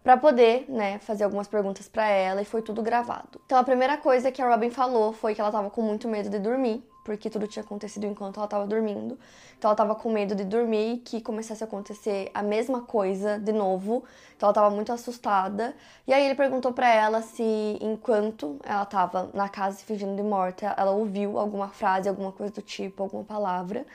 para 0.10 0.18
poder, 0.18 0.66
né, 0.68 0.98
fazer 0.98 1.24
algumas 1.24 1.48
perguntas 1.48 1.88
para 1.88 2.08
ela 2.08 2.42
e 2.42 2.46
foi 2.46 2.64
tudo 2.64 2.82
gravado. 2.82 3.40
Então 3.46 3.60
a 3.60 3.64
primeira 3.64 3.96
coisa 3.96 4.32
que 4.32 4.42
a 4.42 4.50
Robin 4.50 4.72
falou 4.72 5.14
foi 5.14 5.36
que 5.36 5.42
ela 5.42 5.52
tava 5.52 5.70
com 5.70 5.84
muito 5.84 6.08
medo 6.08 6.32
de 6.32 6.40
dormir, 6.40 6.84
porque 7.06 7.30
tudo 7.30 7.46
tinha 7.46 7.62
acontecido 7.62 8.08
enquanto 8.08 8.40
ela 8.40 8.48
tava 8.48 8.66
dormindo. 8.66 9.20
Então 9.56 9.70
ela 9.70 9.76
tava 9.76 9.94
com 9.94 10.12
medo 10.12 10.34
de 10.34 10.44
dormir 10.44 10.96
e 10.96 10.98
que 10.98 11.22
começasse 11.22 11.64
a 11.64 11.68
acontecer 11.68 12.32
a 12.34 12.42
mesma 12.42 12.82
coisa 12.82 13.38
de 13.38 13.52
novo. 13.52 14.04
Então 14.36 14.48
ela 14.48 14.54
tava 14.54 14.72
muito 14.72 14.92
assustada. 14.92 15.76
E 16.08 16.12
aí 16.12 16.26
ele 16.26 16.34
perguntou 16.34 16.74
para 16.74 16.92
ela 16.92 17.22
se 17.22 17.78
enquanto 17.80 18.60
ela 18.64 18.86
tava 18.88 19.30
na 19.32 19.48
casa 19.48 19.78
se 19.78 19.86
fingindo 19.86 20.16
de 20.16 20.24
morta, 20.24 20.74
ela 20.76 20.90
ouviu 20.90 21.38
alguma 21.38 21.68
frase, 21.68 22.10
alguma 22.10 22.32
coisa 22.32 22.52
do 22.52 22.64
tipo, 22.64 23.04
alguma 23.04 23.24
palavra. 23.24 23.86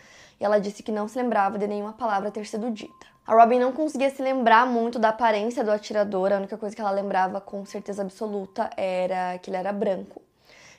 E 0.40 0.44
ela 0.44 0.60
disse 0.60 0.80
que 0.80 0.92
não 0.92 1.08
se 1.08 1.20
lembrava 1.20 1.58
de 1.58 1.66
nenhuma 1.66 1.92
palavra 1.92 2.30
ter 2.30 2.46
sido 2.46 2.70
dita. 2.70 3.13
A 3.26 3.34
Robin 3.34 3.58
não 3.58 3.72
conseguia 3.72 4.10
se 4.10 4.20
lembrar 4.20 4.66
muito 4.66 4.98
da 4.98 5.08
aparência 5.08 5.64
do 5.64 5.70
atirador, 5.70 6.30
a 6.30 6.36
única 6.36 6.58
coisa 6.58 6.76
que 6.76 6.80
ela 6.82 6.90
lembrava 6.90 7.40
com 7.40 7.64
certeza 7.64 8.02
absoluta 8.02 8.68
era 8.76 9.38
que 9.38 9.48
ele 9.48 9.56
era 9.56 9.72
branco. 9.72 10.20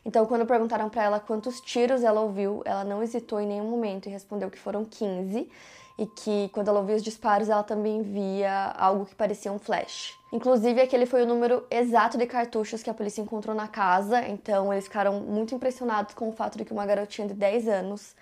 Então, 0.06 0.27
quando 0.27 0.45
perguntaram 0.45 0.88
para 0.88 1.03
ela 1.03 1.19
quantos 1.19 1.59
tiros 1.59 2.03
ela 2.03 2.21
ouviu, 2.21 2.62
ela 2.63 2.83
não 2.83 3.01
hesitou 3.01 3.42
em 3.42 3.47
nenhum 3.47 3.68
momento 3.68 4.06
e 4.06 4.12
respondeu 4.12 4.51
que 4.51 4.59
foram 4.59 4.86
15 4.86 5.50
e 5.97 6.06
que 6.06 6.50
quando 6.53 6.68
ela 6.68 6.81
ouvia 6.81 6.95
os 6.95 7.01
disparos, 7.01 7.50
ela 7.50 7.63
também 7.63 8.03
via 8.03 8.75
algo 8.77 9.07
que 9.07 9.15
parecia 9.15 9.51
um 9.51 9.57
flash. 9.57 10.13
Inclusive, 10.31 10.80
aquele 10.80 11.07
foi 11.07 11.24
o 11.24 11.25
número 11.25 11.65
exato 11.71 12.15
de 12.15 12.27
cartuchos 12.27 12.83
que 12.83 12.92
a 12.92 12.94
polícia 12.94 13.24
encontrou 13.24 13.56
na 13.56 13.68
casa, 13.68 14.21
então 14.27 14.71
eles 14.71 14.83
ficaram 14.86 15.19
muito 15.19 15.56
impressionados 15.56 16.13
com 16.13 16.30
o 16.30 16.31
fato 16.31 16.59
de 16.59 16.65
que 16.65 16.74
uma 16.74 16.86
garotinha 16.86 17.27
de 17.27 17.33
10 17.33 17.68
anos 17.68 18.15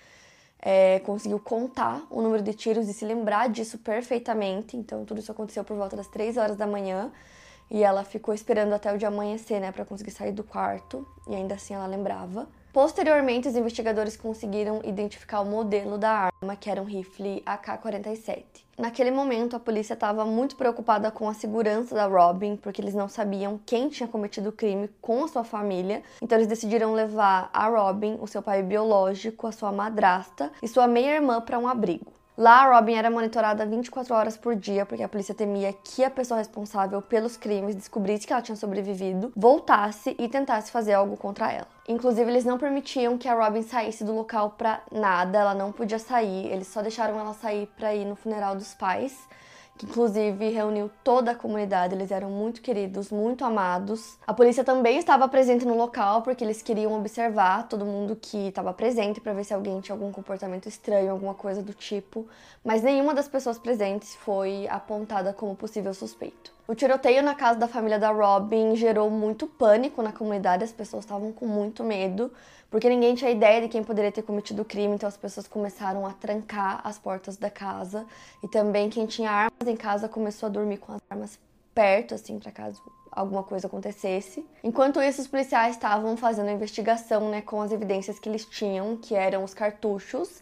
é, 0.66 1.00
conseguiu 1.00 1.40
contar 1.40 2.08
o 2.10 2.22
número 2.22 2.42
de 2.42 2.54
tiros 2.54 2.88
e 2.88 2.94
se 2.94 3.04
lembrar 3.04 3.50
disso 3.50 3.78
perfeitamente. 3.78 4.78
Então, 4.78 5.04
tudo 5.04 5.20
isso 5.20 5.32
aconteceu 5.32 5.62
por 5.62 5.76
volta 5.76 5.98
das 5.98 6.08
3 6.08 6.38
horas 6.38 6.56
da 6.56 6.66
manhã. 6.66 7.12
E 7.70 7.84
ela 7.84 8.06
ficou 8.06 8.34
esperando 8.34 8.72
até 8.72 8.94
o 8.94 8.98
dia 8.98 9.10
amanhecer, 9.10 9.60
né, 9.60 9.74
para 9.74 9.84
conseguir 9.84 10.12
sair 10.12 10.32
do 10.32 10.44
quarto. 10.44 11.06
E 11.28 11.36
ainda 11.36 11.56
assim 11.56 11.74
ela 11.74 11.86
lembrava. 11.86 12.48
Posteriormente, 12.74 13.48
os 13.48 13.56
investigadores 13.56 14.18
conseguiram 14.18 14.82
identificar 14.84 15.42
o 15.42 15.46
modelo 15.46 15.96
da 15.96 16.32
arma, 16.42 16.56
que 16.56 16.72
era 16.72 16.82
um 16.82 16.86
rifle 16.86 17.44
AK-47. 17.46 18.44
Naquele 18.80 19.12
momento, 19.12 19.56
a 19.56 19.60
polícia 19.60 19.94
estava 19.94 20.26
muito 20.26 20.56
preocupada 20.56 21.12
com 21.12 21.30
a 21.30 21.36
segurança 21.36 21.94
da 21.94 22.08
Robin, 22.08 22.56
porque 22.56 22.82
eles 22.82 22.96
não 22.96 23.08
sabiam 23.08 23.60
quem 23.64 23.90
tinha 23.90 24.10
cometido 24.10 24.50
o 24.50 24.52
crime 24.52 24.90
com 25.00 25.24
a 25.24 25.28
sua 25.28 25.44
família. 25.44 26.02
Então, 26.20 26.36
eles 26.36 26.48
decidiram 26.48 26.96
levar 26.96 27.48
a 27.54 27.68
Robin, 27.68 28.18
o 28.20 28.26
seu 28.26 28.42
pai 28.42 28.64
biológico, 28.64 29.46
a 29.46 29.52
sua 29.52 29.72
madrasta 29.72 30.52
e 30.60 30.68
sua 30.68 30.88
meia-irmã 30.88 31.42
para 31.42 31.60
um 31.60 31.68
abrigo. 31.68 32.12
Lá, 32.36 32.64
a 32.64 32.76
Robin 32.76 32.96
era 32.96 33.12
monitorada 33.12 33.64
24 33.68 34.16
horas 34.16 34.36
por 34.36 34.56
dia, 34.56 34.84
porque 34.84 35.04
a 35.04 35.08
polícia 35.08 35.36
temia 35.36 35.72
que 35.72 36.04
a 36.04 36.10
pessoa 36.10 36.40
responsável 36.40 37.00
pelos 37.04 37.38
crimes 37.38 37.76
descobrisse 37.76 38.26
que 38.26 38.34
ela 38.34 38.42
tinha 38.42 38.56
sobrevivido, 38.56 39.32
voltasse 39.36 40.16
e 40.18 40.28
tentasse 40.28 40.72
fazer 40.72 40.94
algo 40.94 41.16
contra 41.16 41.52
ela. 41.52 41.68
Inclusive, 41.88 42.30
eles 42.30 42.46
não 42.46 42.58
permitiam 42.58 43.18
que 43.18 43.28
a 43.28 43.34
Robin 43.34 43.62
saísse 43.62 44.04
do 44.04 44.16
local 44.16 44.52
pra 44.52 44.82
nada, 44.92 45.40
ela 45.40 45.54
não 45.54 45.72
podia 45.72 46.00
sair, 46.00 46.52
eles 46.52 46.68
só 46.68 46.82
deixaram 46.82 47.20
ela 47.20 47.34
sair 47.34 47.68
pra 47.76 47.94
ir 47.94 48.06
no 48.06 48.16
funeral 48.16 48.56
dos 48.56 48.74
pais 48.74 49.28
que 49.78 49.86
inclusive 49.86 50.50
reuniu 50.50 50.90
toda 51.04 51.32
a 51.32 51.36
comunidade. 51.36 51.96
Eles 51.96 52.12
eram 52.12 52.30
muito 52.30 52.62
queridos, 52.62 53.12
muito 53.12 53.44
amados. 53.44 54.18
A 54.26 54.34
polícia 54.34 54.64
também 54.64 54.98
estava 54.98 55.28
presente 55.28 55.66
no 55.66 55.76
local 55.76 56.22
porque 56.22 56.44
eles 56.44 56.62
queriam 56.62 56.94
observar 56.94 57.68
todo 57.68 57.86
mundo 57.86 58.16
que 58.16 58.50
estava 58.50 58.74
presente 58.74 59.20
para 59.20 59.34
ver 59.34 59.44
se 59.44 59.54
alguém 59.54 59.80
tinha 59.82 59.96
algum 59.96 60.12
comportamento 60.12 60.68
estranho, 60.68 61.12
alguma 61.12 61.34
coisa 61.34 61.62
do 61.62 61.74
tipo, 61.74 62.28
mas 62.64 62.82
nenhuma 62.82 63.14
das 63.14 63.28
pessoas 63.28 63.58
presentes 63.58 64.16
foi 64.16 64.68
apontada 64.68 65.34
como 65.34 65.56
possível 65.56 65.94
suspeito. 65.94 66.52
O 66.66 66.74
tiroteio 66.74 67.22
na 67.22 67.36
casa 67.36 67.60
da 67.60 67.68
família 67.68 68.00
da 68.00 68.10
Robin 68.10 68.74
gerou 68.78 69.10
muito 69.10 69.46
pânico 69.46 70.02
na 70.02 70.14
comunidade, 70.14 70.64
as 70.64 70.72
pessoas 70.72 71.04
estavam 71.04 71.34
com 71.34 71.46
muito 71.46 71.84
medo, 71.84 72.32
porque 72.72 72.88
ninguém 72.88 73.16
tinha 73.16 73.30
ideia 73.30 73.60
de 73.62 73.68
quem 73.68 73.84
poderia 73.84 74.14
ter 74.14 74.22
cometido 74.22 74.62
o 74.62 74.66
crime, 74.66 74.96
então 74.96 75.08
as 75.08 75.18
pessoas 75.18 75.46
começaram 75.46 76.08
a 76.08 76.14
trancar 76.14 76.80
as 76.86 76.98
portas 76.98 77.36
da 77.36 77.50
casa 77.50 78.06
e 78.42 78.48
também 78.48 78.90
quem 78.90 79.06
tinha 79.06 79.30
armas 79.30 79.68
em 79.68 79.76
casa 79.76 80.08
começou 80.08 80.48
a 80.48 80.50
dormir 80.50 80.78
com 80.78 80.94
as 80.94 81.02
armas 81.10 81.38
perto, 81.76 82.16
assim, 82.16 82.40
para 82.40 82.50
caso 82.50 82.82
alguma 83.12 83.44
coisa 83.44 83.68
acontecesse. 83.68 84.46
Enquanto 84.64 85.02
isso, 85.02 85.20
os 85.20 85.28
policiais 85.28 85.76
estavam 85.76 86.16
fazendo 86.16 86.48
a 86.48 86.54
investigação, 86.54 87.30
né, 87.30 87.42
com 87.42 87.62
as 87.62 87.74
evidências 87.74 88.20
que 88.20 88.30
eles 88.30 88.46
tinham, 88.46 88.96
que 88.96 89.16
eram 89.16 89.44
os 89.44 89.54
cartuchos 89.54 90.42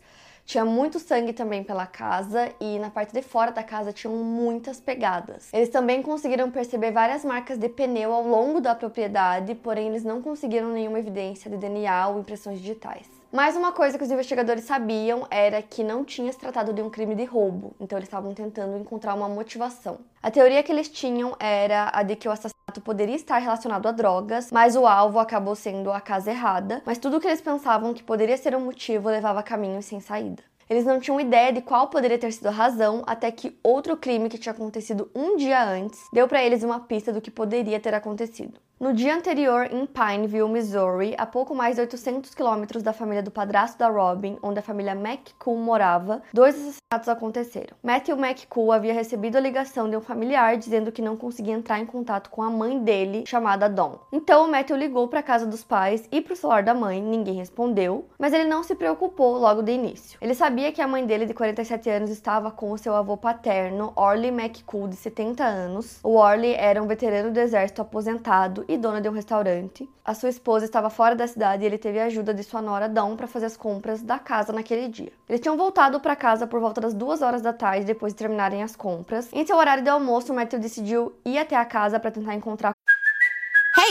Tinha 0.51 0.65
muito 0.65 0.99
sangue 0.99 1.31
também 1.31 1.63
pela 1.63 1.87
casa 1.87 2.51
e 2.59 2.77
na 2.77 2.89
parte 2.89 3.13
de 3.13 3.21
fora 3.21 3.53
da 3.53 3.63
casa 3.63 3.93
tinham 3.93 4.13
muitas 4.17 4.81
pegadas. 4.81 5.47
Eles 5.53 5.69
também 5.69 6.01
conseguiram 6.01 6.51
perceber 6.51 6.91
várias 6.91 7.23
marcas 7.23 7.57
de 7.57 7.69
pneu 7.69 8.11
ao 8.11 8.27
longo 8.27 8.59
da 8.59 8.75
propriedade, 8.75 9.55
porém 9.55 9.87
eles 9.87 10.03
não 10.03 10.21
conseguiram 10.21 10.67
nenhuma 10.73 10.99
evidência 10.99 11.49
de 11.49 11.55
DNA 11.55 12.09
ou 12.09 12.19
impressões 12.19 12.59
digitais. 12.59 13.07
Mais 13.31 13.55
uma 13.55 13.71
coisa 13.71 13.97
que 13.97 14.03
os 14.03 14.11
investigadores 14.11 14.65
sabiam 14.65 15.25
era 15.31 15.61
que 15.61 15.85
não 15.85 16.03
tinha 16.03 16.33
se 16.33 16.37
tratado 16.37 16.73
de 16.73 16.81
um 16.81 16.89
crime 16.89 17.15
de 17.15 17.23
roubo, 17.23 17.73
então 17.79 17.97
eles 17.97 18.09
estavam 18.09 18.33
tentando 18.33 18.77
encontrar 18.77 19.13
uma 19.13 19.29
motivação. 19.29 19.99
A 20.21 20.29
teoria 20.29 20.61
que 20.63 20.71
eles 20.73 20.89
tinham 20.89 21.33
era 21.39 21.89
a 21.93 22.03
de 22.03 22.17
que 22.17 22.27
o 22.27 22.31
poderia 22.79 23.15
estar 23.15 23.39
relacionado 23.39 23.87
a 23.87 23.91
drogas, 23.91 24.49
mas 24.51 24.75
o 24.75 24.85
alvo 24.85 25.19
acabou 25.19 25.55
sendo 25.55 25.91
a 25.91 25.99
casa 25.99 26.31
errada, 26.31 26.81
mas 26.85 26.97
tudo 26.99 27.17
o 27.17 27.19
que 27.19 27.27
eles 27.27 27.41
pensavam 27.41 27.93
que 27.93 28.03
poderia 28.03 28.37
ser 28.37 28.55
um 28.55 28.61
motivo 28.61 29.09
levava 29.09 29.43
caminho 29.43 29.81
sem 29.81 29.99
saída. 29.99 30.43
Eles 30.69 30.85
não 30.85 31.01
tinham 31.01 31.19
ideia 31.19 31.51
de 31.51 31.61
qual 31.61 31.89
poderia 31.89 32.17
ter 32.17 32.31
sido 32.31 32.47
a 32.47 32.51
razão, 32.51 33.03
até 33.05 33.29
que 33.29 33.59
outro 33.61 33.97
crime 33.97 34.29
que 34.29 34.37
tinha 34.37 34.53
acontecido 34.53 35.11
um 35.13 35.35
dia 35.35 35.61
antes 35.61 35.99
deu 36.13 36.29
para 36.29 36.41
eles 36.41 36.63
uma 36.63 36.79
pista 36.79 37.11
do 37.11 37.19
que 37.19 37.29
poderia 37.29 37.77
ter 37.77 37.93
acontecido. 37.93 38.57
No 38.81 38.95
dia 38.95 39.15
anterior, 39.15 39.67
em 39.71 39.85
Pineville, 39.85 40.49
Missouri, 40.49 41.13
a 41.15 41.27
pouco 41.27 41.53
mais 41.53 41.75
de 41.75 41.81
800 41.81 42.33
quilômetros 42.33 42.81
da 42.81 42.91
família 42.91 43.21
do 43.21 43.29
padrasto 43.29 43.77
da 43.77 43.87
Robin, 43.87 44.39
onde 44.41 44.57
a 44.57 44.63
família 44.63 44.93
McCool 44.93 45.55
morava, 45.55 46.23
dois 46.33 46.55
assassinatos 46.55 47.07
aconteceram. 47.07 47.77
Matthew 47.83 48.17
McCool 48.17 48.71
havia 48.71 48.91
recebido 48.91 49.35
a 49.35 49.39
ligação 49.39 49.87
de 49.87 49.95
um 49.95 50.01
familiar 50.01 50.57
dizendo 50.57 50.91
que 50.91 50.99
não 50.99 51.15
conseguia 51.15 51.53
entrar 51.53 51.79
em 51.79 51.85
contato 51.85 52.31
com 52.31 52.41
a 52.41 52.49
mãe 52.49 52.79
dele, 52.79 53.23
chamada 53.27 53.69
Dawn. 53.69 53.97
Então, 54.11 54.49
Matthew 54.49 54.77
ligou 54.77 55.07
para 55.07 55.19
a 55.19 55.23
casa 55.23 55.45
dos 55.45 55.63
pais 55.63 56.09
e 56.11 56.19
para 56.19 56.33
o 56.33 56.35
celular 56.35 56.63
da 56.63 56.73
mãe, 56.73 56.99
ninguém 56.99 57.35
respondeu, 57.35 58.07
mas 58.17 58.33
ele 58.33 58.45
não 58.45 58.63
se 58.63 58.73
preocupou 58.73 59.37
logo 59.37 59.61
de 59.61 59.73
início. 59.73 60.17
Ele 60.19 60.33
sabia 60.33 60.71
que 60.71 60.81
a 60.81 60.87
mãe 60.87 61.05
dele, 61.05 61.27
de 61.27 61.35
47 61.35 61.87
anos, 61.87 62.09
estava 62.09 62.49
com 62.49 62.71
o 62.71 62.79
seu 62.79 62.95
avô 62.95 63.15
paterno, 63.15 63.93
Orly 63.95 64.29
McCool, 64.29 64.87
de 64.87 64.95
70 64.95 65.43
anos. 65.43 65.99
O 66.01 66.15
Orly 66.15 66.55
era 66.55 66.81
um 66.81 66.87
veterano 66.87 67.29
do 67.29 67.39
exército 67.39 67.83
aposentado 67.83 68.65
e 68.73 68.77
dona 68.77 69.01
de 69.01 69.09
um 69.09 69.11
restaurante. 69.11 69.87
A 70.03 70.13
sua 70.13 70.29
esposa 70.29 70.65
estava 70.65 70.89
fora 70.89 71.15
da 71.15 71.27
cidade 71.27 71.63
e 71.63 71.65
ele 71.65 71.77
teve 71.77 71.99
a 71.99 72.05
ajuda 72.05 72.33
de 72.33 72.43
sua 72.43 72.61
nora 72.61 72.87
Dawn 72.87 73.15
para 73.15 73.27
fazer 73.27 73.45
as 73.45 73.57
compras 73.57 74.01
da 74.01 74.17
casa 74.17 74.53
naquele 74.53 74.87
dia. 74.87 75.11
Eles 75.27 75.41
tinham 75.41 75.57
voltado 75.57 75.99
para 75.99 76.15
casa 76.15 76.47
por 76.47 76.59
volta 76.59 76.81
das 76.81 76.93
duas 76.93 77.21
horas 77.21 77.41
da 77.41 77.53
tarde 77.53 77.85
depois 77.85 78.13
de 78.13 78.17
terminarem 78.17 78.63
as 78.63 78.75
compras. 78.75 79.29
Em 79.33 79.45
seu 79.45 79.57
horário 79.57 79.83
de 79.83 79.89
almoço, 79.89 80.33
Matthew 80.33 80.59
decidiu 80.59 81.13
ir 81.25 81.37
até 81.37 81.55
a 81.55 81.65
casa 81.65 81.99
para 81.99 82.11
tentar 82.11 82.33
encontrar 82.33 82.73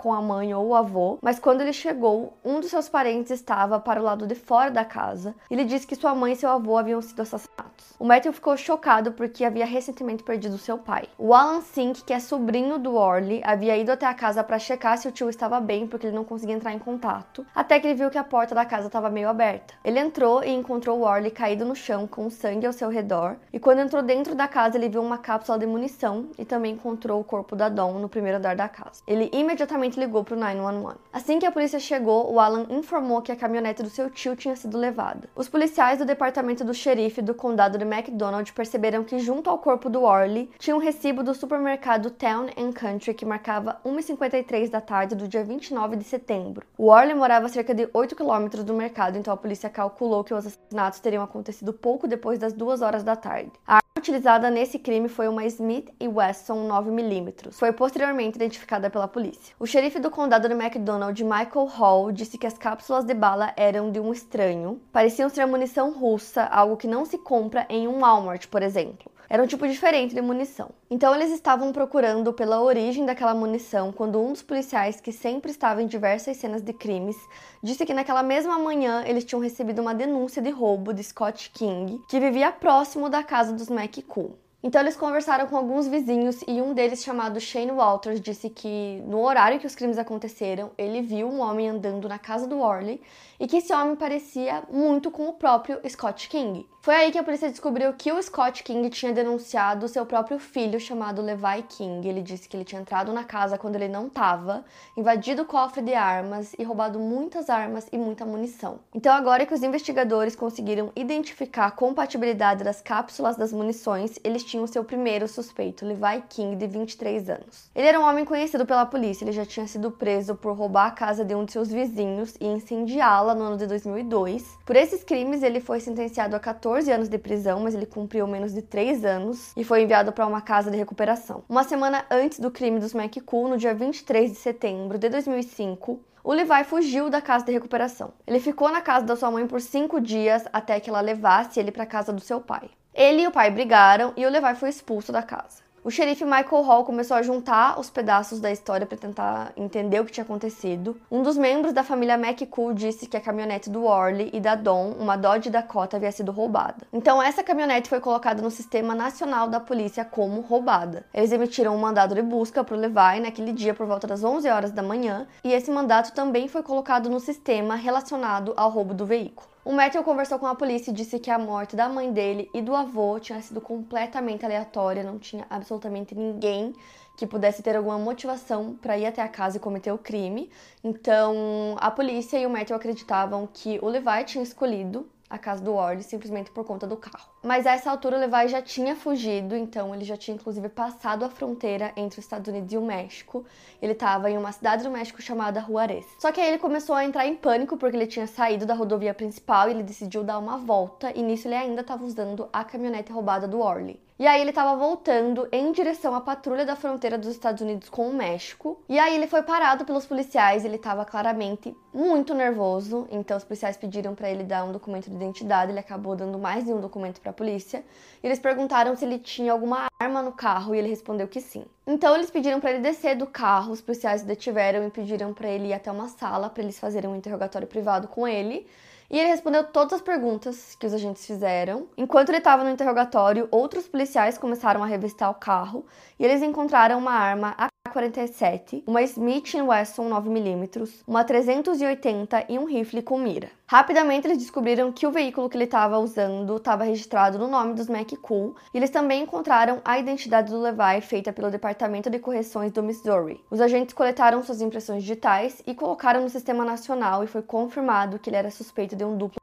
Com 0.00 0.12
a 0.12 0.22
mãe 0.22 0.54
ou 0.54 0.68
o 0.68 0.74
avô, 0.74 1.18
mas 1.20 1.38
quando 1.38 1.60
ele 1.60 1.72
chegou, 1.72 2.38
um 2.44 2.58
dos 2.58 2.70
seus 2.70 2.88
parentes 2.88 3.30
estava 3.30 3.78
para 3.78 4.00
o 4.00 4.04
lado 4.04 4.26
de 4.26 4.34
fora 4.34 4.70
da 4.70 4.84
casa 4.84 5.34
e 5.50 5.54
lhe 5.54 5.64
disse 5.64 5.86
que 5.86 5.94
sua 5.94 6.14
mãe 6.14 6.32
e 6.32 6.36
seu 6.36 6.50
avô 6.50 6.76
haviam 6.76 7.02
sido 7.02 7.20
assassinados. 7.20 7.94
O 7.98 8.04
Matthew 8.04 8.32
ficou 8.32 8.56
chocado 8.56 9.12
porque 9.12 9.44
havia 9.44 9.66
recentemente 9.66 10.22
perdido 10.22 10.56
seu 10.56 10.78
pai. 10.78 11.08
O 11.18 11.34
Alan 11.34 11.60
Sink, 11.60 12.02
que 12.02 12.12
é 12.12 12.20
sobrinho 12.20 12.78
do 12.78 12.94
Orly, 12.94 13.42
havia 13.44 13.76
ido 13.76 13.92
até 13.92 14.06
a 14.06 14.14
casa 14.14 14.42
para 14.42 14.58
checar 14.58 14.96
se 14.96 15.08
o 15.08 15.12
tio 15.12 15.28
estava 15.28 15.60
bem 15.60 15.86
porque 15.86 16.06
ele 16.06 16.16
não 16.16 16.24
conseguia 16.24 16.54
entrar 16.54 16.72
em 16.72 16.78
contato, 16.78 17.44
até 17.54 17.78
que 17.78 17.86
ele 17.86 17.94
viu 17.94 18.10
que 18.10 18.18
a 18.18 18.24
porta 18.24 18.54
da 18.54 18.64
casa 18.64 18.86
estava 18.86 19.10
meio 19.10 19.28
aberta. 19.28 19.74
Ele 19.84 19.98
entrou 19.98 20.42
e 20.42 20.50
encontrou 20.50 20.98
o 20.98 21.02
Orly 21.02 21.30
caído 21.30 21.64
no 21.64 21.74
chão 21.74 22.06
com 22.06 22.30
sangue 22.30 22.66
ao 22.66 22.72
seu 22.72 22.88
redor, 22.88 23.36
e 23.52 23.58
quando 23.58 23.80
entrou 23.80 24.02
dentro 24.02 24.34
da 24.34 24.48
casa 24.48 24.78
ele 24.78 24.88
viu 24.88 25.02
uma 25.02 25.18
cápsula 25.18 25.58
de 25.58 25.66
munição 25.66 26.30
e 26.38 26.44
também 26.44 26.74
encontrou 26.74 27.20
o 27.20 27.24
corpo 27.24 27.56
da 27.56 27.68
Dawn 27.68 27.98
no 27.98 28.08
primeiro 28.08 28.38
andar 28.38 28.56
da 28.56 28.68
casa. 28.68 29.02
Ele 29.06 29.28
imediatamente 29.32 29.89
imediatamente 29.90 29.98
ligou 29.98 30.24
para 30.24 30.36
o 30.36 30.38
911. 30.38 30.96
Assim 31.12 31.38
que 31.38 31.46
a 31.46 31.52
polícia 31.52 31.80
chegou, 31.80 32.32
o 32.32 32.38
Alan 32.38 32.66
informou 32.70 33.20
que 33.20 33.32
a 33.32 33.36
caminhonete 33.36 33.82
do 33.82 33.90
seu 33.90 34.08
tio 34.10 34.36
tinha 34.36 34.54
sido 34.54 34.78
levada. 34.78 35.28
Os 35.34 35.48
policiais 35.48 35.98
do 35.98 36.04
departamento 36.04 36.64
do 36.64 36.72
xerife 36.72 37.20
do 37.20 37.34
condado 37.34 37.76
de 37.76 37.84
McDonald 37.84 38.52
perceberam 38.52 39.02
que 39.02 39.18
junto 39.18 39.50
ao 39.50 39.58
corpo 39.58 39.90
do 39.90 40.02
Orly 40.02 40.50
tinha 40.58 40.76
um 40.76 40.78
recibo 40.78 41.22
do 41.22 41.34
supermercado 41.34 42.10
Town 42.10 42.46
and 42.56 42.72
Country 42.72 43.14
que 43.14 43.26
marcava 43.26 43.80
1h53 43.84 44.70
da 44.70 44.80
tarde 44.80 45.14
do 45.14 45.26
dia 45.26 45.44
29 45.44 45.96
de 45.96 46.04
setembro. 46.04 46.66
O 46.78 46.86
Orly 46.86 47.14
morava 47.14 47.46
a 47.46 47.48
cerca 47.48 47.74
de 47.74 47.88
8 47.92 48.14
quilômetros 48.14 48.64
do 48.64 48.74
mercado, 48.74 49.18
então 49.18 49.32
a 49.32 49.36
polícia 49.36 49.68
calculou 49.68 50.22
que 50.22 50.32
os 50.32 50.46
assassinatos 50.46 51.00
teriam 51.00 51.22
acontecido 51.22 51.72
pouco 51.72 52.06
depois 52.06 52.38
das 52.38 52.52
2 52.52 52.82
horas 52.82 53.02
da 53.02 53.16
tarde. 53.16 53.50
A 53.66 53.74
arma 53.74 53.80
utilizada 53.98 54.50
nesse 54.50 54.78
crime 54.78 55.08
foi 55.08 55.28
uma 55.28 55.44
Smith 55.44 55.90
Wesson 56.02 56.68
9mm. 56.68 57.52
Foi 57.52 57.72
posteriormente 57.72 58.36
identificada 58.36 58.90
pela 58.90 59.06
polícia. 59.06 59.54
O 59.58 59.66
xerife 59.80 59.98
do 59.98 60.10
condado 60.10 60.46
de 60.46 60.52
McDonald, 60.52 61.24
Michael 61.24 61.64
Hall, 61.64 62.12
disse 62.12 62.36
que 62.36 62.46
as 62.46 62.58
cápsulas 62.58 63.02
de 63.02 63.14
bala 63.14 63.54
eram 63.56 63.90
de 63.90 63.98
um 63.98 64.12
estranho. 64.12 64.78
Pareciam 64.92 65.30
ser 65.30 65.46
munição 65.46 65.90
russa, 65.90 66.44
algo 66.44 66.76
que 66.76 66.86
não 66.86 67.06
se 67.06 67.16
compra 67.16 67.64
em 67.66 67.88
um 67.88 68.00
Walmart, 68.00 68.46
por 68.48 68.62
exemplo. 68.62 69.10
Era 69.26 69.42
um 69.42 69.46
tipo 69.46 69.66
diferente 69.66 70.14
de 70.14 70.20
munição. 70.20 70.68
Então 70.90 71.14
eles 71.14 71.30
estavam 71.30 71.72
procurando 71.72 72.30
pela 72.34 72.60
origem 72.60 73.06
daquela 73.06 73.32
munição 73.32 73.90
quando 73.90 74.20
um 74.20 74.32
dos 74.32 74.42
policiais, 74.42 75.00
que 75.00 75.12
sempre 75.12 75.50
estava 75.50 75.82
em 75.82 75.86
diversas 75.86 76.36
cenas 76.36 76.60
de 76.60 76.74
crimes, 76.74 77.16
disse 77.62 77.86
que 77.86 77.94
naquela 77.94 78.22
mesma 78.22 78.58
manhã 78.58 79.02
eles 79.06 79.24
tinham 79.24 79.40
recebido 79.40 79.80
uma 79.80 79.94
denúncia 79.94 80.42
de 80.42 80.50
roubo 80.50 80.92
de 80.92 81.02
Scott 81.02 81.50
King, 81.54 82.02
que 82.06 82.20
vivia 82.20 82.52
próximo 82.52 83.08
da 83.08 83.22
casa 83.24 83.54
dos 83.54 83.70
McCool. 83.70 84.36
Então 84.62 84.82
eles 84.82 84.94
conversaram 84.94 85.46
com 85.46 85.56
alguns 85.56 85.88
vizinhos 85.88 86.42
e 86.46 86.60
um 86.60 86.74
deles, 86.74 87.02
chamado 87.02 87.40
Shane 87.40 87.72
Walters, 87.72 88.20
disse 88.20 88.50
que 88.50 89.02
no 89.06 89.20
horário 89.20 89.58
que 89.58 89.66
os 89.66 89.74
crimes 89.74 89.96
aconteceram, 89.96 90.70
ele 90.76 91.00
viu 91.00 91.26
um 91.28 91.40
homem 91.40 91.70
andando 91.70 92.06
na 92.06 92.18
casa 92.18 92.46
do 92.46 92.60
Orley 92.60 93.00
e 93.38 93.46
que 93.46 93.56
esse 93.56 93.72
homem 93.72 93.96
parecia 93.96 94.62
muito 94.70 95.10
com 95.10 95.28
o 95.28 95.32
próprio 95.32 95.80
Scott 95.88 96.28
King. 96.28 96.68
Foi 96.82 96.94
aí 96.94 97.12
que 97.12 97.18
a 97.18 97.22
polícia 97.22 97.50
descobriu 97.50 97.92
que 97.92 98.10
o 98.10 98.22
Scott 98.22 98.62
King 98.62 98.88
tinha 98.88 99.12
denunciado 99.12 99.86
seu 99.86 100.06
próprio 100.06 100.38
filho 100.38 100.80
chamado 100.80 101.20
Levi 101.20 101.62
King. 101.68 102.08
Ele 102.08 102.22
disse 102.22 102.48
que 102.48 102.56
ele 102.56 102.64
tinha 102.64 102.80
entrado 102.80 103.12
na 103.12 103.22
casa 103.22 103.58
quando 103.58 103.76
ele 103.76 103.86
não 103.86 104.06
estava, 104.06 104.64
invadido 104.96 105.42
o 105.42 105.44
cofre 105.44 105.82
de 105.82 105.92
armas 105.92 106.54
e 106.58 106.64
roubado 106.64 106.98
muitas 106.98 107.50
armas 107.50 107.86
e 107.92 107.98
muita 107.98 108.24
munição. 108.24 108.78
Então 108.94 109.12
agora 109.12 109.44
que 109.44 109.52
os 109.52 109.62
investigadores 109.62 110.34
conseguiram 110.34 110.90
identificar 110.96 111.66
a 111.66 111.70
compatibilidade 111.70 112.64
das 112.64 112.80
cápsulas 112.80 113.36
das 113.36 113.52
munições, 113.52 114.18
eles 114.24 114.42
tinham 114.42 114.66
seu 114.66 114.82
primeiro 114.82 115.28
suspeito, 115.28 115.84
Levi 115.84 116.24
King, 116.30 116.56
de 116.56 116.66
23 116.66 117.28
anos. 117.28 117.70
Ele 117.74 117.88
era 117.88 118.00
um 118.00 118.08
homem 118.08 118.24
conhecido 118.24 118.64
pela 118.64 118.86
polícia, 118.86 119.22
ele 119.22 119.32
já 119.32 119.44
tinha 119.44 119.68
sido 119.68 119.90
preso 119.90 120.34
por 120.34 120.56
roubar 120.56 120.86
a 120.86 120.92
casa 120.92 121.26
de 121.26 121.34
um 121.34 121.44
de 121.44 121.52
seus 121.52 121.68
vizinhos 121.68 122.36
e 122.40 122.46
incendiá-la 122.46 123.34
no 123.34 123.44
ano 123.44 123.58
de 123.58 123.66
2002. 123.66 124.58
Por 124.64 124.76
esses 124.76 125.04
crimes, 125.04 125.42
ele 125.42 125.60
foi 125.60 125.78
sentenciado 125.78 126.34
a 126.34 126.40
14 126.40 126.69
14 126.70 126.92
anos 126.92 127.08
de 127.08 127.18
prisão, 127.18 127.58
mas 127.58 127.74
ele 127.74 127.84
cumpriu 127.84 128.28
menos 128.28 128.54
de 128.54 128.62
3 128.62 129.04
anos 129.04 129.52
e 129.56 129.64
foi 129.64 129.82
enviado 129.82 130.12
para 130.12 130.24
uma 130.24 130.40
casa 130.40 130.70
de 130.70 130.76
recuperação. 130.76 131.42
Uma 131.48 131.64
semana 131.64 132.04
antes 132.08 132.38
do 132.38 132.48
crime 132.48 132.78
dos 132.78 132.94
McCool, 132.94 133.48
no 133.48 133.58
dia 133.58 133.74
23 133.74 134.30
de 134.30 134.36
setembro 134.36 134.96
de 134.96 135.08
2005, 135.08 136.00
o 136.22 136.32
Levi 136.32 136.62
fugiu 136.64 137.10
da 137.10 137.20
casa 137.20 137.44
de 137.44 137.50
recuperação. 137.50 138.12
Ele 138.24 138.38
ficou 138.38 138.70
na 138.70 138.80
casa 138.80 139.04
da 139.04 139.16
sua 139.16 139.32
mãe 139.32 139.48
por 139.48 139.60
cinco 139.60 140.00
dias 140.00 140.44
até 140.52 140.78
que 140.78 140.88
ela 140.88 141.00
levasse 141.00 141.58
ele 141.58 141.72
para 141.72 141.82
a 141.82 141.86
casa 141.86 142.12
do 142.12 142.20
seu 142.20 142.40
pai. 142.40 142.70
Ele 142.94 143.22
e 143.22 143.26
o 143.26 143.32
pai 143.32 143.50
brigaram 143.50 144.12
e 144.16 144.24
o 144.24 144.30
Levi 144.30 144.54
foi 144.54 144.68
expulso 144.68 145.10
da 145.10 145.24
casa. 145.24 145.69
O 145.82 145.90
xerife 145.90 146.26
Michael 146.26 146.62
Hall 146.62 146.84
começou 146.84 147.16
a 147.16 147.22
juntar 147.22 147.80
os 147.80 147.88
pedaços 147.88 148.38
da 148.38 148.52
história 148.52 148.86
para 148.86 148.98
tentar 148.98 149.50
entender 149.56 149.98
o 149.98 150.04
que 150.04 150.12
tinha 150.12 150.24
acontecido. 150.24 151.00
Um 151.10 151.22
dos 151.22 151.38
membros 151.38 151.72
da 151.72 151.82
família 151.82 152.18
McCool 152.18 152.74
disse 152.74 153.06
que 153.06 153.16
a 153.16 153.20
caminhonete 153.20 153.70
do 153.70 153.86
Orly 153.86 154.28
e 154.34 154.40
da 154.40 154.54
Dawn, 154.54 154.92
uma 155.00 155.16
Dodge 155.16 155.48
Dakota, 155.48 155.96
havia 155.96 156.12
sido 156.12 156.32
roubada. 156.32 156.86
Então 156.92 157.22
essa 157.22 157.42
caminhonete 157.42 157.88
foi 157.88 157.98
colocada 157.98 158.42
no 158.42 158.50
Sistema 158.50 158.94
Nacional 158.94 159.48
da 159.48 159.58
Polícia 159.58 160.04
como 160.04 160.42
roubada. 160.42 161.06
Eles 161.14 161.32
emitiram 161.32 161.74
um 161.74 161.80
mandado 161.80 162.14
de 162.14 162.20
busca 162.20 162.62
para 162.62 162.76
o 162.76 162.78
Levi 162.78 163.20
naquele 163.22 163.54
dia 163.54 163.72
por 163.72 163.86
volta 163.86 164.06
das 164.06 164.22
11 164.22 164.50
horas 164.50 164.72
da 164.72 164.82
manhã, 164.82 165.26
e 165.42 165.50
esse 165.50 165.70
mandato 165.70 166.12
também 166.12 166.46
foi 166.46 166.62
colocado 166.62 167.08
no 167.08 167.18
sistema 167.18 167.74
relacionado 167.74 168.52
ao 168.54 168.68
roubo 168.68 168.92
do 168.92 169.06
veículo. 169.06 169.49
O 169.62 169.72
Matthew 169.72 170.02
conversou 170.02 170.38
com 170.38 170.46
a 170.46 170.54
polícia 170.54 170.90
e 170.90 170.94
disse 170.94 171.18
que 171.18 171.30
a 171.30 171.38
morte 171.38 171.76
da 171.76 171.86
mãe 171.86 172.10
dele 172.10 172.48
e 172.54 172.62
do 172.62 172.74
avô 172.74 173.20
tinha 173.20 173.42
sido 173.42 173.60
completamente 173.60 174.42
aleatória, 174.42 175.04
não 175.04 175.18
tinha 175.18 175.46
absolutamente 175.50 176.14
ninguém 176.14 176.74
que 177.14 177.26
pudesse 177.26 177.62
ter 177.62 177.76
alguma 177.76 177.98
motivação 177.98 178.74
para 178.80 178.96
ir 178.96 179.04
até 179.04 179.20
a 179.20 179.28
casa 179.28 179.58
e 179.58 179.60
cometer 179.60 179.92
o 179.92 179.98
crime. 179.98 180.50
Então, 180.82 181.76
a 181.78 181.90
polícia 181.90 182.38
e 182.38 182.46
o 182.46 182.50
Matthew 182.50 182.74
acreditavam 182.74 183.46
que 183.52 183.78
o 183.82 183.88
Levi 183.88 184.24
tinha 184.24 184.42
escolhido 184.42 185.06
a 185.28 185.36
casa 185.36 185.62
do 185.62 185.74
Orly 185.74 186.02
simplesmente 186.02 186.50
por 186.50 186.64
conta 186.64 186.86
do 186.86 186.96
carro. 186.96 187.30
Mas 187.42 187.66
a 187.66 187.72
essa 187.72 187.90
altura 187.90 188.18
o 188.18 188.20
Levi 188.20 188.48
já 188.48 188.60
tinha 188.60 188.94
fugido, 188.94 189.56
então 189.56 189.94
ele 189.94 190.04
já 190.04 190.14
tinha 190.14 190.34
inclusive 190.34 190.68
passado 190.68 191.24
a 191.24 191.30
fronteira 191.30 191.90
entre 191.96 192.18
os 192.18 192.24
Estados 192.26 192.48
Unidos 192.48 192.70
e 192.70 192.76
o 192.76 192.82
México. 192.82 193.46
Ele 193.80 193.92
estava 193.92 194.30
em 194.30 194.36
uma 194.36 194.52
cidade 194.52 194.82
do 194.82 194.90
México 194.90 195.22
chamada 195.22 195.64
Juarez. 195.66 196.04
Só 196.18 196.30
que 196.30 196.38
aí 196.38 196.48
ele 196.48 196.58
começou 196.58 196.94
a 196.94 197.02
entrar 197.02 197.26
em 197.26 197.34
pânico 197.34 197.78
porque 197.78 197.96
ele 197.96 198.06
tinha 198.06 198.26
saído 198.26 198.66
da 198.66 198.74
rodovia 198.74 199.14
principal 199.14 199.68
e 199.68 199.70
ele 199.70 199.82
decidiu 199.82 200.22
dar 200.22 200.38
uma 200.38 200.58
volta 200.58 201.10
e 201.14 201.22
nisso 201.22 201.48
ele 201.48 201.54
ainda 201.54 201.80
estava 201.80 202.04
usando 202.04 202.46
a 202.52 202.62
caminhonete 202.62 203.10
roubada 203.10 203.48
do 203.48 203.60
Orly. 203.60 203.98
E 204.20 204.26
aí 204.26 204.42
ele 204.42 204.50
estava 204.50 204.76
voltando 204.76 205.48
em 205.50 205.72
direção 205.72 206.14
à 206.14 206.20
patrulha 206.20 206.66
da 206.66 206.76
fronteira 206.76 207.16
dos 207.16 207.30
Estados 207.30 207.62
Unidos 207.62 207.88
com 207.88 208.06
o 208.06 208.12
México. 208.12 208.78
E 208.86 208.98
aí 208.98 209.16
ele 209.16 209.26
foi 209.26 209.42
parado 209.42 209.82
pelos 209.86 210.04
policiais, 210.04 210.62
ele 210.62 210.76
estava 210.76 211.06
claramente 211.06 211.74
muito 211.90 212.34
nervoso, 212.34 213.08
então 213.10 213.34
os 213.38 213.44
policiais 213.44 213.78
pediram 213.78 214.14
para 214.14 214.28
ele 214.28 214.44
dar 214.44 214.64
um 214.64 214.72
documento 214.72 215.08
de 215.08 215.16
identidade, 215.16 215.72
ele 215.72 215.80
acabou 215.80 216.14
dando 216.14 216.38
mais 216.38 216.66
de 216.66 216.70
um 216.70 216.82
documento 216.82 217.18
para 217.18 217.29
a 217.30 217.32
polícia. 217.32 217.84
E 218.22 218.26
eles 218.26 218.38
perguntaram 218.38 218.94
se 218.94 219.04
ele 219.04 219.18
tinha 219.18 219.52
alguma 219.52 219.86
arma 219.98 220.22
no 220.22 220.32
carro 220.32 220.74
e 220.74 220.78
ele 220.78 220.88
respondeu 220.88 221.26
que 221.26 221.40
sim. 221.40 221.64
Então 221.86 222.14
eles 222.14 222.30
pediram 222.30 222.60
para 222.60 222.70
ele 222.70 222.80
descer 222.80 223.16
do 223.16 223.26
carro, 223.26 223.72
os 223.72 223.80
policiais 223.80 224.22
o 224.22 224.26
detiveram 224.26 224.86
e 224.86 224.90
pediram 224.90 225.32
para 225.32 225.48
ele 225.48 225.68
ir 225.68 225.72
até 225.72 225.90
uma 225.90 226.08
sala 226.08 226.50
para 226.50 226.62
eles 226.62 226.78
fazerem 226.78 227.08
um 227.08 227.16
interrogatório 227.16 227.66
privado 227.66 228.08
com 228.08 228.28
ele. 228.28 228.66
E 229.10 229.18
ele 229.18 229.28
respondeu 229.28 229.64
todas 229.64 229.94
as 229.94 230.00
perguntas 230.00 230.76
que 230.76 230.86
os 230.86 230.94
agentes 230.94 231.26
fizeram. 231.26 231.88
Enquanto 231.96 232.28
ele 232.28 232.38
estava 232.38 232.62
no 232.62 232.70
interrogatório, 232.70 233.48
outros 233.50 233.88
policiais 233.88 234.38
começaram 234.38 234.84
a 234.84 234.86
revistar 234.86 235.28
o 235.30 235.34
carro 235.34 235.84
e 236.16 236.24
eles 236.24 236.42
encontraram 236.42 236.96
uma 236.96 237.12
arma 237.12 237.56
AK-47, 237.90 238.84
uma 238.86 239.02
Smith 239.02 239.54
Wesson 239.54 240.08
9mm, 240.08 241.02
uma 241.06 241.24
380 241.24 242.46
e 242.48 242.58
um 242.58 242.64
rifle 242.64 243.02
com 243.02 243.18
mira. 243.18 243.50
Rapidamente 243.66 244.26
eles 244.26 244.38
descobriram 244.38 244.92
que 244.92 245.06
o 245.06 245.10
veículo 245.10 245.48
que 245.48 245.56
ele 245.56 245.64
estava 245.64 245.98
usando 245.98 246.56
estava 246.56 246.84
registrado 246.84 247.38
no 247.38 247.48
nome 247.48 247.74
dos 247.74 247.88
McCool 247.88 248.54
e 248.72 248.78
eles 248.78 248.90
também 248.90 249.22
encontraram 249.22 249.80
a 249.84 249.98
identidade 249.98 250.50
do 250.50 250.60
Levi 250.60 251.00
feita 251.02 251.32
pelo 251.32 251.50
Departamento 251.50 252.10
de 252.10 252.18
Correções 252.18 252.72
do 252.72 252.82
Missouri. 252.82 253.44
Os 253.50 253.60
agentes 253.60 253.94
coletaram 253.94 254.42
suas 254.42 254.60
impressões 254.60 255.02
digitais 255.02 255.62
e 255.66 255.74
colocaram 255.74 256.22
no 256.22 256.28
sistema 256.28 256.64
nacional 256.64 257.24
e 257.24 257.28
foi 257.28 257.42
confirmado 257.42 258.18
que 258.18 258.30
ele 258.30 258.36
era 258.36 258.50
suspeito 258.50 258.96
de 258.96 259.04
um 259.04 259.16
duplo. 259.16 259.39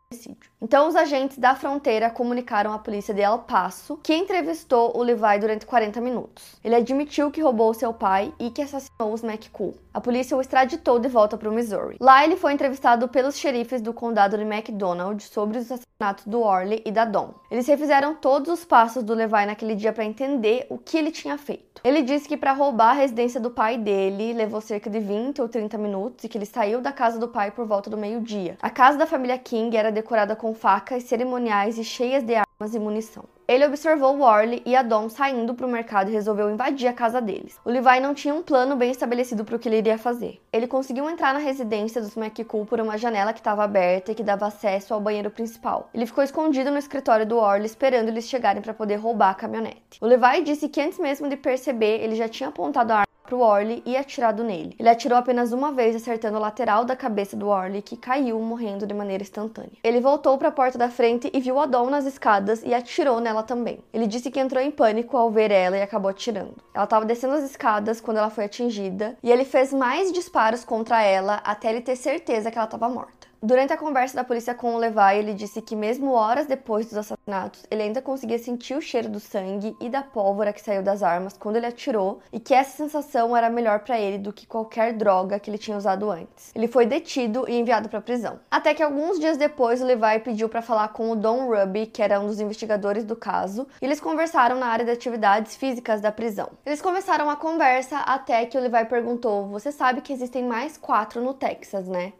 Então, 0.62 0.88
os 0.88 0.96
agentes 0.96 1.38
da 1.38 1.54
fronteira 1.54 2.10
comunicaram 2.10 2.72
à 2.72 2.80
polícia 2.80 3.14
de 3.14 3.22
El 3.22 3.40
Paso, 3.40 3.98
que 3.98 4.16
entrevistou 4.16 4.98
o 4.98 5.04
Levi 5.04 5.38
durante 5.40 5.66
40 5.66 6.00
minutos. 6.00 6.56
Ele 6.64 6.76
admitiu 6.76 7.30
que 7.30 7.42
roubou 7.42 7.74
seu 7.74 7.94
pai 7.94 8.34
e 8.40 8.50
que 8.50 8.62
assassinou 8.62 9.14
os 9.14 9.22
McCool. 9.22 9.76
A 9.94 10.00
polícia 10.00 10.38
o 10.38 10.42
extraditou 10.42 10.98
de 10.98 11.10
volta 11.10 11.38
para 11.38 11.50
o 11.50 11.54
Missouri. 11.54 11.98
Lá, 12.00 12.24
ele 12.24 12.38
foi 12.38 12.54
entrevistado 12.54 13.08
pelos 13.10 13.38
xerifes 13.38 13.82
do 13.82 13.94
condado 13.94 14.38
de 14.38 14.44
McDonald 14.44 15.22
sobre 15.24 15.58
os 15.58 15.66
assassinatos 15.66 16.26
do 16.26 16.42
Orley 16.42 16.82
e 16.86 16.92
da 16.92 17.04
Dawn. 17.04 17.32
Eles 17.52 17.68
refizeram 17.68 18.16
todos 18.16 18.52
os 18.52 18.64
passos 18.64 19.04
do 19.04 19.14
Levi 19.14 19.46
naquele 19.46 19.76
dia 19.76 19.92
para 19.92 20.06
entender 20.06 20.68
o 20.70 20.78
que 20.78 20.98
ele 20.98 21.12
tinha 21.12 21.38
feito. 21.38 21.82
Ele 21.84 22.02
disse 22.02 22.28
que 22.28 22.38
para 22.38 22.54
roubar 22.54 22.92
a 22.92 22.94
residência 22.94 23.40
do 23.40 23.50
pai 23.50 23.78
dele 23.78 24.34
levou 24.34 24.62
cerca 24.62 24.90
de 24.90 25.00
20 25.00 25.42
ou 25.42 25.50
30 25.50 25.78
minutos 25.78 26.24
e 26.24 26.30
que 26.30 26.38
ele 26.38 26.46
saiu 26.46 26.82
da 26.82 26.92
casa 26.92 27.20
do 27.20 27.28
pai 27.28 27.52
por 27.52 27.66
volta 27.66 27.90
do 27.90 27.98
meio-dia. 27.98 28.58
A 28.62 28.70
casa 28.70 28.98
da 28.98 29.06
família 29.06 29.38
King 29.38 29.76
era 29.76 29.92
decorada 29.98 30.36
com 30.36 30.54
facas 30.54 31.04
cerimoniais 31.04 31.78
e 31.78 31.84
cheias 31.84 32.24
de 32.24 32.36
armas 32.36 32.76
e 32.76 32.80
munição. 32.80 33.26
Ele 33.48 33.66
observou 33.66 34.20
Warley 34.20 34.62
e 34.66 34.76
a 34.76 34.82
Dawn 34.82 35.10
saindo 35.10 35.56
para 35.56 35.66
o 35.66 35.70
mercado 35.70 36.10
e 36.10 36.14
resolveu 36.14 36.52
invadir 36.52 36.88
a 36.88 36.94
casa 36.94 37.22
deles. 37.22 37.58
O 37.64 37.70
Levi 37.70 38.00
não 38.00 38.14
tinha 38.14 38.36
um 38.36 38.44
plano 38.44 38.76
bem 38.76 38.92
estabelecido 38.92 39.44
para 39.44 39.56
o 39.56 39.60
que 39.60 39.70
ele 39.70 39.78
iria 39.78 39.98
fazer. 39.98 40.40
Ele 40.52 40.68
conseguiu 40.68 41.10
entrar 41.10 41.34
na 41.34 41.40
residência 41.40 42.02
dos 42.02 42.16
McCool 42.16 42.66
por 42.66 42.80
uma 42.80 42.98
janela 42.98 43.34
que 43.34 43.40
estava 43.40 43.64
aberta 43.64 44.12
e 44.12 44.16
que 44.16 44.22
dava 44.22 44.48
acesso 44.48 44.94
ao 44.94 45.00
banheiro 45.00 45.32
principal. 45.32 45.90
Ele 45.94 46.06
ficou 46.06 46.24
escondido 46.24 46.70
no 46.70 46.78
escritório 46.78 47.26
do 47.26 47.38
Warley 47.38 47.66
esperando 47.66 48.10
eles 48.10 48.28
chegarem 48.28 48.62
para 48.62 48.74
poder 48.74 48.98
roubar 48.98 49.32
a 49.32 49.36
caminhonete. 49.36 49.98
O 50.02 50.06
Levi 50.06 50.44
disse 50.44 50.68
que 50.68 50.82
antes 50.82 51.00
mesmo 51.00 51.30
de 51.30 51.38
perceber, 51.38 52.04
ele 52.04 52.16
já 52.16 52.28
tinha 52.28 52.50
apontado 52.50 52.92
a 52.92 52.96
arma 52.98 53.07
pro 53.28 53.42
Orly 53.42 53.84
e 53.86 53.96
atirado 53.96 54.44
nele. 54.44 54.76
Ele 54.80 54.90
atirou 54.90 55.18
apenas 55.18 55.52
uma 55.52 55.72
vez, 55.72 55.96
acertando 55.96 56.38
o 56.38 56.42
lateral 56.42 56.86
da 56.86 56.96
cabeça 56.96 57.36
do 57.36 57.50
Orly, 57.50 57.82
que 57.82 57.98
caiu, 57.98 58.40
morrendo 58.40 58.88
de 58.88 58.94
maneira 58.94 59.22
instantânea. 59.22 59.78
Ele 59.84 60.00
voltou 60.00 60.38
para 60.38 60.48
a 60.48 60.52
porta 60.52 60.78
da 60.78 60.90
frente 60.90 61.30
e 61.34 61.40
viu 61.40 61.60
a 61.60 61.66
Dawn 61.66 61.90
nas 61.90 62.06
escadas 62.06 62.64
e 62.64 62.74
atirou 62.74 63.20
nela 63.20 63.44
também. 63.44 63.80
Ele 63.94 64.08
disse 64.08 64.32
que 64.32 64.40
entrou 64.40 64.64
em 64.64 64.72
pânico 64.72 65.18
ao 65.18 65.30
ver 65.30 65.52
ela 65.52 65.78
e 65.78 65.82
acabou 65.82 66.10
atirando. 66.10 66.56
Ela 66.74 66.86
estava 66.86 67.06
descendo 67.06 67.34
as 67.34 67.44
escadas 67.44 68.00
quando 68.00 68.18
ela 68.18 68.30
foi 68.30 68.46
atingida 68.46 69.18
e 69.22 69.30
ele 69.30 69.44
fez 69.44 69.74
mais 69.74 70.12
disparos 70.12 70.64
contra 70.64 71.04
ela 71.04 71.42
até 71.44 71.70
ele 71.70 71.82
ter 71.82 71.98
certeza 71.98 72.50
que 72.50 72.58
ela 72.58 72.66
estava 72.66 72.88
morta. 72.88 73.17
Durante 73.42 73.72
a 73.72 73.78
conversa 73.78 74.16
da 74.16 74.24
polícia 74.24 74.56
com 74.56 74.74
o 74.74 74.80
Levi, 74.80 75.20
ele 75.20 75.34
disse 75.36 75.62
que 75.62 75.76
mesmo 75.76 76.12
horas 76.12 76.48
depois 76.48 76.88
dos 76.88 76.98
assassinatos, 76.98 77.64
ele 77.70 77.84
ainda 77.84 78.02
conseguia 78.02 78.40
sentir 78.40 78.74
o 78.74 78.82
cheiro 78.82 79.10
do 79.10 79.20
sangue 79.20 79.76
e 79.80 79.90
da 79.90 80.02
pólvora 80.02 80.52
que 80.52 80.60
saiu 80.60 80.82
das 80.82 81.04
armas 81.04 81.38
quando 81.38 81.56
ele 81.56 81.68
atirou 81.68 82.20
e 82.34 82.40
que 82.40 82.56
essa 82.56 82.76
sensação 82.76 83.38
era 83.38 83.48
melhor 83.48 83.82
para 83.82 84.00
ele 84.00 84.18
do 84.18 84.34
que 84.34 84.48
qualquer 84.48 84.94
droga 84.94 85.40
que 85.40 85.52
ele 85.52 85.60
tinha 85.60 85.78
usado 85.78 86.10
antes. 86.10 86.52
Ele 86.56 86.68
foi 86.68 86.88
detido 86.88 87.46
e 87.48 87.60
enviado 87.60 87.88
para 87.88 88.02
prisão. 88.02 88.40
Até 88.50 88.74
que 88.74 88.82
alguns 88.82 89.20
dias 89.20 89.38
depois, 89.38 89.84
o 89.84 89.86
Levi 89.86 90.20
pediu 90.24 90.50
para 90.50 90.64
falar 90.64 90.88
com 90.88 91.12
o 91.12 91.16
Don 91.16 91.46
Ruby, 91.46 91.86
que 91.86 92.02
era 92.02 92.20
um 92.20 92.26
dos 92.26 92.40
investigadores 92.40 93.04
do 93.04 93.16
caso, 93.16 93.68
e 93.80 93.86
eles 93.86 94.00
conversaram 94.00 94.58
na 94.58 94.66
área 94.66 94.84
de 94.84 94.92
atividades 94.92 95.56
físicas 95.56 96.02
da 96.02 96.12
prisão. 96.12 96.50
Eles 96.66 96.82
começaram 96.82 97.30
a 97.30 97.36
conversa 97.36 98.00
até 98.00 98.48
que 98.48 98.58
o 98.58 98.62
Levi 98.62 98.86
perguntou: 98.86 99.46
"Você 99.50 99.72
sabe 99.72 100.02
que 100.02 100.12
existem 100.12 100.44
mais 100.44 100.76
quatro 100.76 101.22
no 101.22 101.36
Texas, 101.36 101.88
né?" 101.88 102.14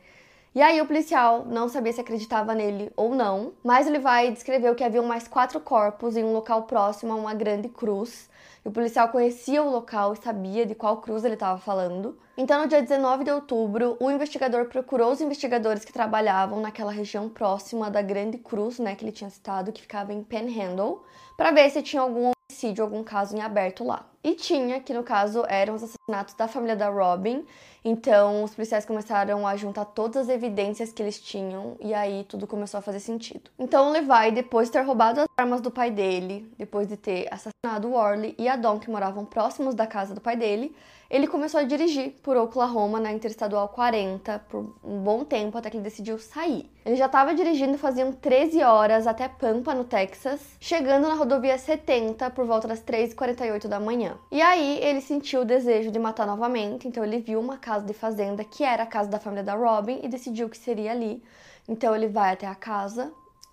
E 0.56 0.62
aí 0.62 0.82
o 0.82 0.88
policial 0.88 1.46
não 1.46 1.70
sabia 1.70 1.94
se 1.94 2.02
acreditava 2.02 2.56
nele 2.56 2.92
ou 2.96 3.14
não, 3.14 3.54
mas 3.64 3.86
ele 3.86 4.00
vai 4.00 4.32
descrever 4.32 4.74
que 4.76 4.84
haviam 4.84 5.06
mais 5.06 5.28
quatro 5.28 5.60
corpos 5.60 6.18
em 6.18 6.24
um 6.24 6.34
local 6.34 6.64
próximo 6.64 7.14
a 7.14 7.16
uma 7.16 7.34
grande 7.34 7.70
cruz. 7.70 8.30
E 8.66 8.68
o 8.68 8.72
policial 8.72 9.10
conhecia 9.10 9.62
o 9.62 9.70
local 9.70 10.14
e 10.14 10.18
sabia 10.18 10.66
de 10.66 10.74
qual 10.74 10.98
cruz 10.98 11.24
ele 11.24 11.36
estava 11.36 11.60
falando. 11.60 12.18
Então, 12.36 12.62
no 12.62 12.68
dia 12.68 12.82
19 12.82 13.24
de 13.24 13.32
outubro, 13.32 13.98
o 14.00 14.12
investigador 14.12 14.66
procurou 14.66 15.12
os 15.12 15.22
investigadores 15.22 15.86
que 15.86 15.94
trabalhavam 15.94 16.60
naquela 16.60 16.92
região 16.92 17.30
próxima 17.30 17.90
da 17.90 18.02
Grande 18.02 18.38
Cruz, 18.38 18.78
né, 18.78 18.96
que 18.96 19.04
ele 19.04 19.12
tinha 19.12 19.30
citado, 19.30 19.72
que 19.72 19.82
ficava 19.82 20.14
em 20.14 20.24
Panhandle, 20.24 21.02
para 21.36 21.52
ver 21.52 21.70
se 21.70 21.82
tinha 21.82 22.02
algum 22.02 22.32
homicídio, 22.32 22.84
algum 22.84 23.04
caso 23.04 23.36
em 23.36 23.42
aberto 23.42 23.84
lá. 23.84 24.06
E 24.28 24.36
tinha, 24.36 24.82
que 24.82 24.94
no 24.94 25.04
caso 25.04 25.46
eram 25.48 25.76
os 25.76 25.84
assassinatos 25.84 26.34
da 26.34 26.50
família 26.50 26.76
da 26.76 26.90
Robin. 26.90 27.46
Então 27.82 28.44
os 28.44 28.54
policiais 28.54 28.84
começaram 28.84 29.48
a 29.48 29.56
juntar 29.56 29.86
todas 29.86 30.24
as 30.24 30.28
evidências 30.28 30.92
que 30.92 31.02
eles 31.02 31.18
tinham 31.18 31.78
e 31.80 31.94
aí 31.94 32.26
tudo 32.26 32.46
começou 32.46 32.78
a 32.78 32.82
fazer 32.82 33.00
sentido. 33.00 33.50
Então 33.58 33.90
Levi, 33.90 34.32
depois 34.34 34.68
de 34.68 34.74
ter 34.74 34.82
roubado 34.82 35.22
as 35.22 35.28
armas 35.38 35.62
do 35.62 35.72
pai 35.72 35.90
dele, 35.90 36.52
depois 36.58 36.90
de 36.90 36.98
ter 36.98 37.30
assassinado 37.32 37.88
o 37.88 37.94
Orly 37.94 38.36
e 38.38 38.50
a 38.50 38.58
Dawn, 38.58 38.80
que 38.80 38.92
moravam 38.92 39.24
próximos 39.24 39.74
da 39.74 39.88
casa 39.88 40.14
do 40.14 40.20
pai 40.20 40.36
dele, 40.36 40.76
ele 41.10 41.26
começou 41.26 41.62
a 41.62 41.64
dirigir 41.64 42.16
por 42.22 42.36
Oklahoma 42.36 43.00
na 43.00 43.14
Interestadual 43.14 43.70
40 43.70 44.40
por 44.50 44.76
um 44.84 45.00
bom 45.00 45.24
tempo 45.24 45.58
até 45.58 45.70
que 45.70 45.78
ele 45.78 45.84
decidiu 45.86 46.20
sair. 46.20 46.70
Ele 46.86 46.98
já 46.98 47.06
estava 47.06 47.34
dirigindo 47.34 47.78
faziam 47.78 48.12
13 48.12 48.62
horas 48.62 49.08
até 49.08 49.30
Pampa, 49.30 49.74
no 49.74 49.86
Texas, 49.86 50.42
chegando 50.60 51.08
na 51.08 51.14
rodovia 51.14 51.58
70 51.58 52.30
por 52.32 52.46
volta 52.46 52.68
das 52.68 52.82
3h48 52.84 53.68
da 53.68 53.80
manhã. 53.80 54.17
E 54.32 54.42
aí 54.42 54.80
ele 54.82 55.02
sentiu 55.02 55.42
o 55.42 55.46
desejo 55.46 55.92
de 55.92 56.00
matar 56.00 56.26
novamente, 56.28 56.88
então 56.88 57.04
ele 57.04 57.20
viu 57.20 57.40
uma 57.40 57.58
casa 57.58 57.86
de 57.86 57.94
fazenda 57.94 58.44
que 58.44 58.64
era 58.64 58.84
a 58.84 58.88
casa 58.88 59.10
da 59.10 59.20
família 59.20 59.44
da 59.44 59.56
Robin 59.56 60.00
e 60.04 60.08
decidiu 60.08 60.50
que 60.50 60.58
seria 60.58 60.92
ali. 60.92 61.24
Então 61.68 61.96
ele 61.96 62.08
vai 62.08 62.34
até 62.34 62.48
a 62.48 62.56
casa, 62.56 63.12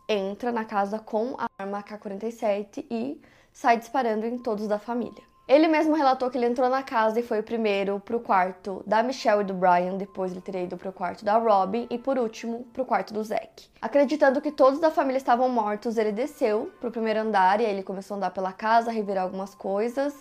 entra 0.09 0.53
na 0.53 0.65
casa 0.65 0.99
com 0.99 1.37
a 1.39 1.47
arma 1.59 1.79
AK-47 1.79 2.87
e 2.91 3.21
sai 3.53 3.79
disparando 3.79 4.27
em 4.27 4.39
todos 4.39 4.67
da 4.69 4.79
família. 4.79 5.23
Ele 5.47 5.69
mesmo 5.69 5.95
relatou 5.95 6.31
que 6.31 6.39
ele 6.39 6.47
entrou 6.47 6.71
na 6.71 6.83
casa 6.83 7.21
e 7.21 7.23
foi 7.23 7.43
primeiro 7.43 8.01
pro 8.01 8.19
quarto 8.19 8.83
da 8.87 9.03
Michelle 9.03 9.43
e 9.43 9.45
do 9.45 9.53
Brian, 9.53 9.99
depois 9.99 10.33
ele 10.33 10.41
teria 10.41 10.63
ido 10.63 10.79
pro 10.79 10.91
quarto 10.91 11.23
da 11.23 11.37
Robin 11.37 11.87
e 11.91 11.99
por 11.99 12.17
último 12.17 12.67
pro 12.73 12.87
quarto 12.87 13.13
do 13.13 13.23
Zack. 13.23 13.69
Acreditando 13.81 14.41
que 14.41 14.51
todos 14.51 14.81
da 14.81 14.91
família 14.91 15.19
estavam 15.19 15.51
mortos, 15.51 15.99
ele 15.99 16.13
desceu 16.13 16.73
pro 16.81 16.91
primeiro 16.91 17.21
andar 17.21 17.61
e 17.61 17.67
aí 17.67 17.73
ele 17.73 17.83
começou 17.83 18.15
a 18.15 18.17
andar 18.17 18.31
pela 18.31 18.55
casa, 18.55 18.91
revirar 18.91 19.25
algumas 19.25 19.55
coisas, 19.55 20.15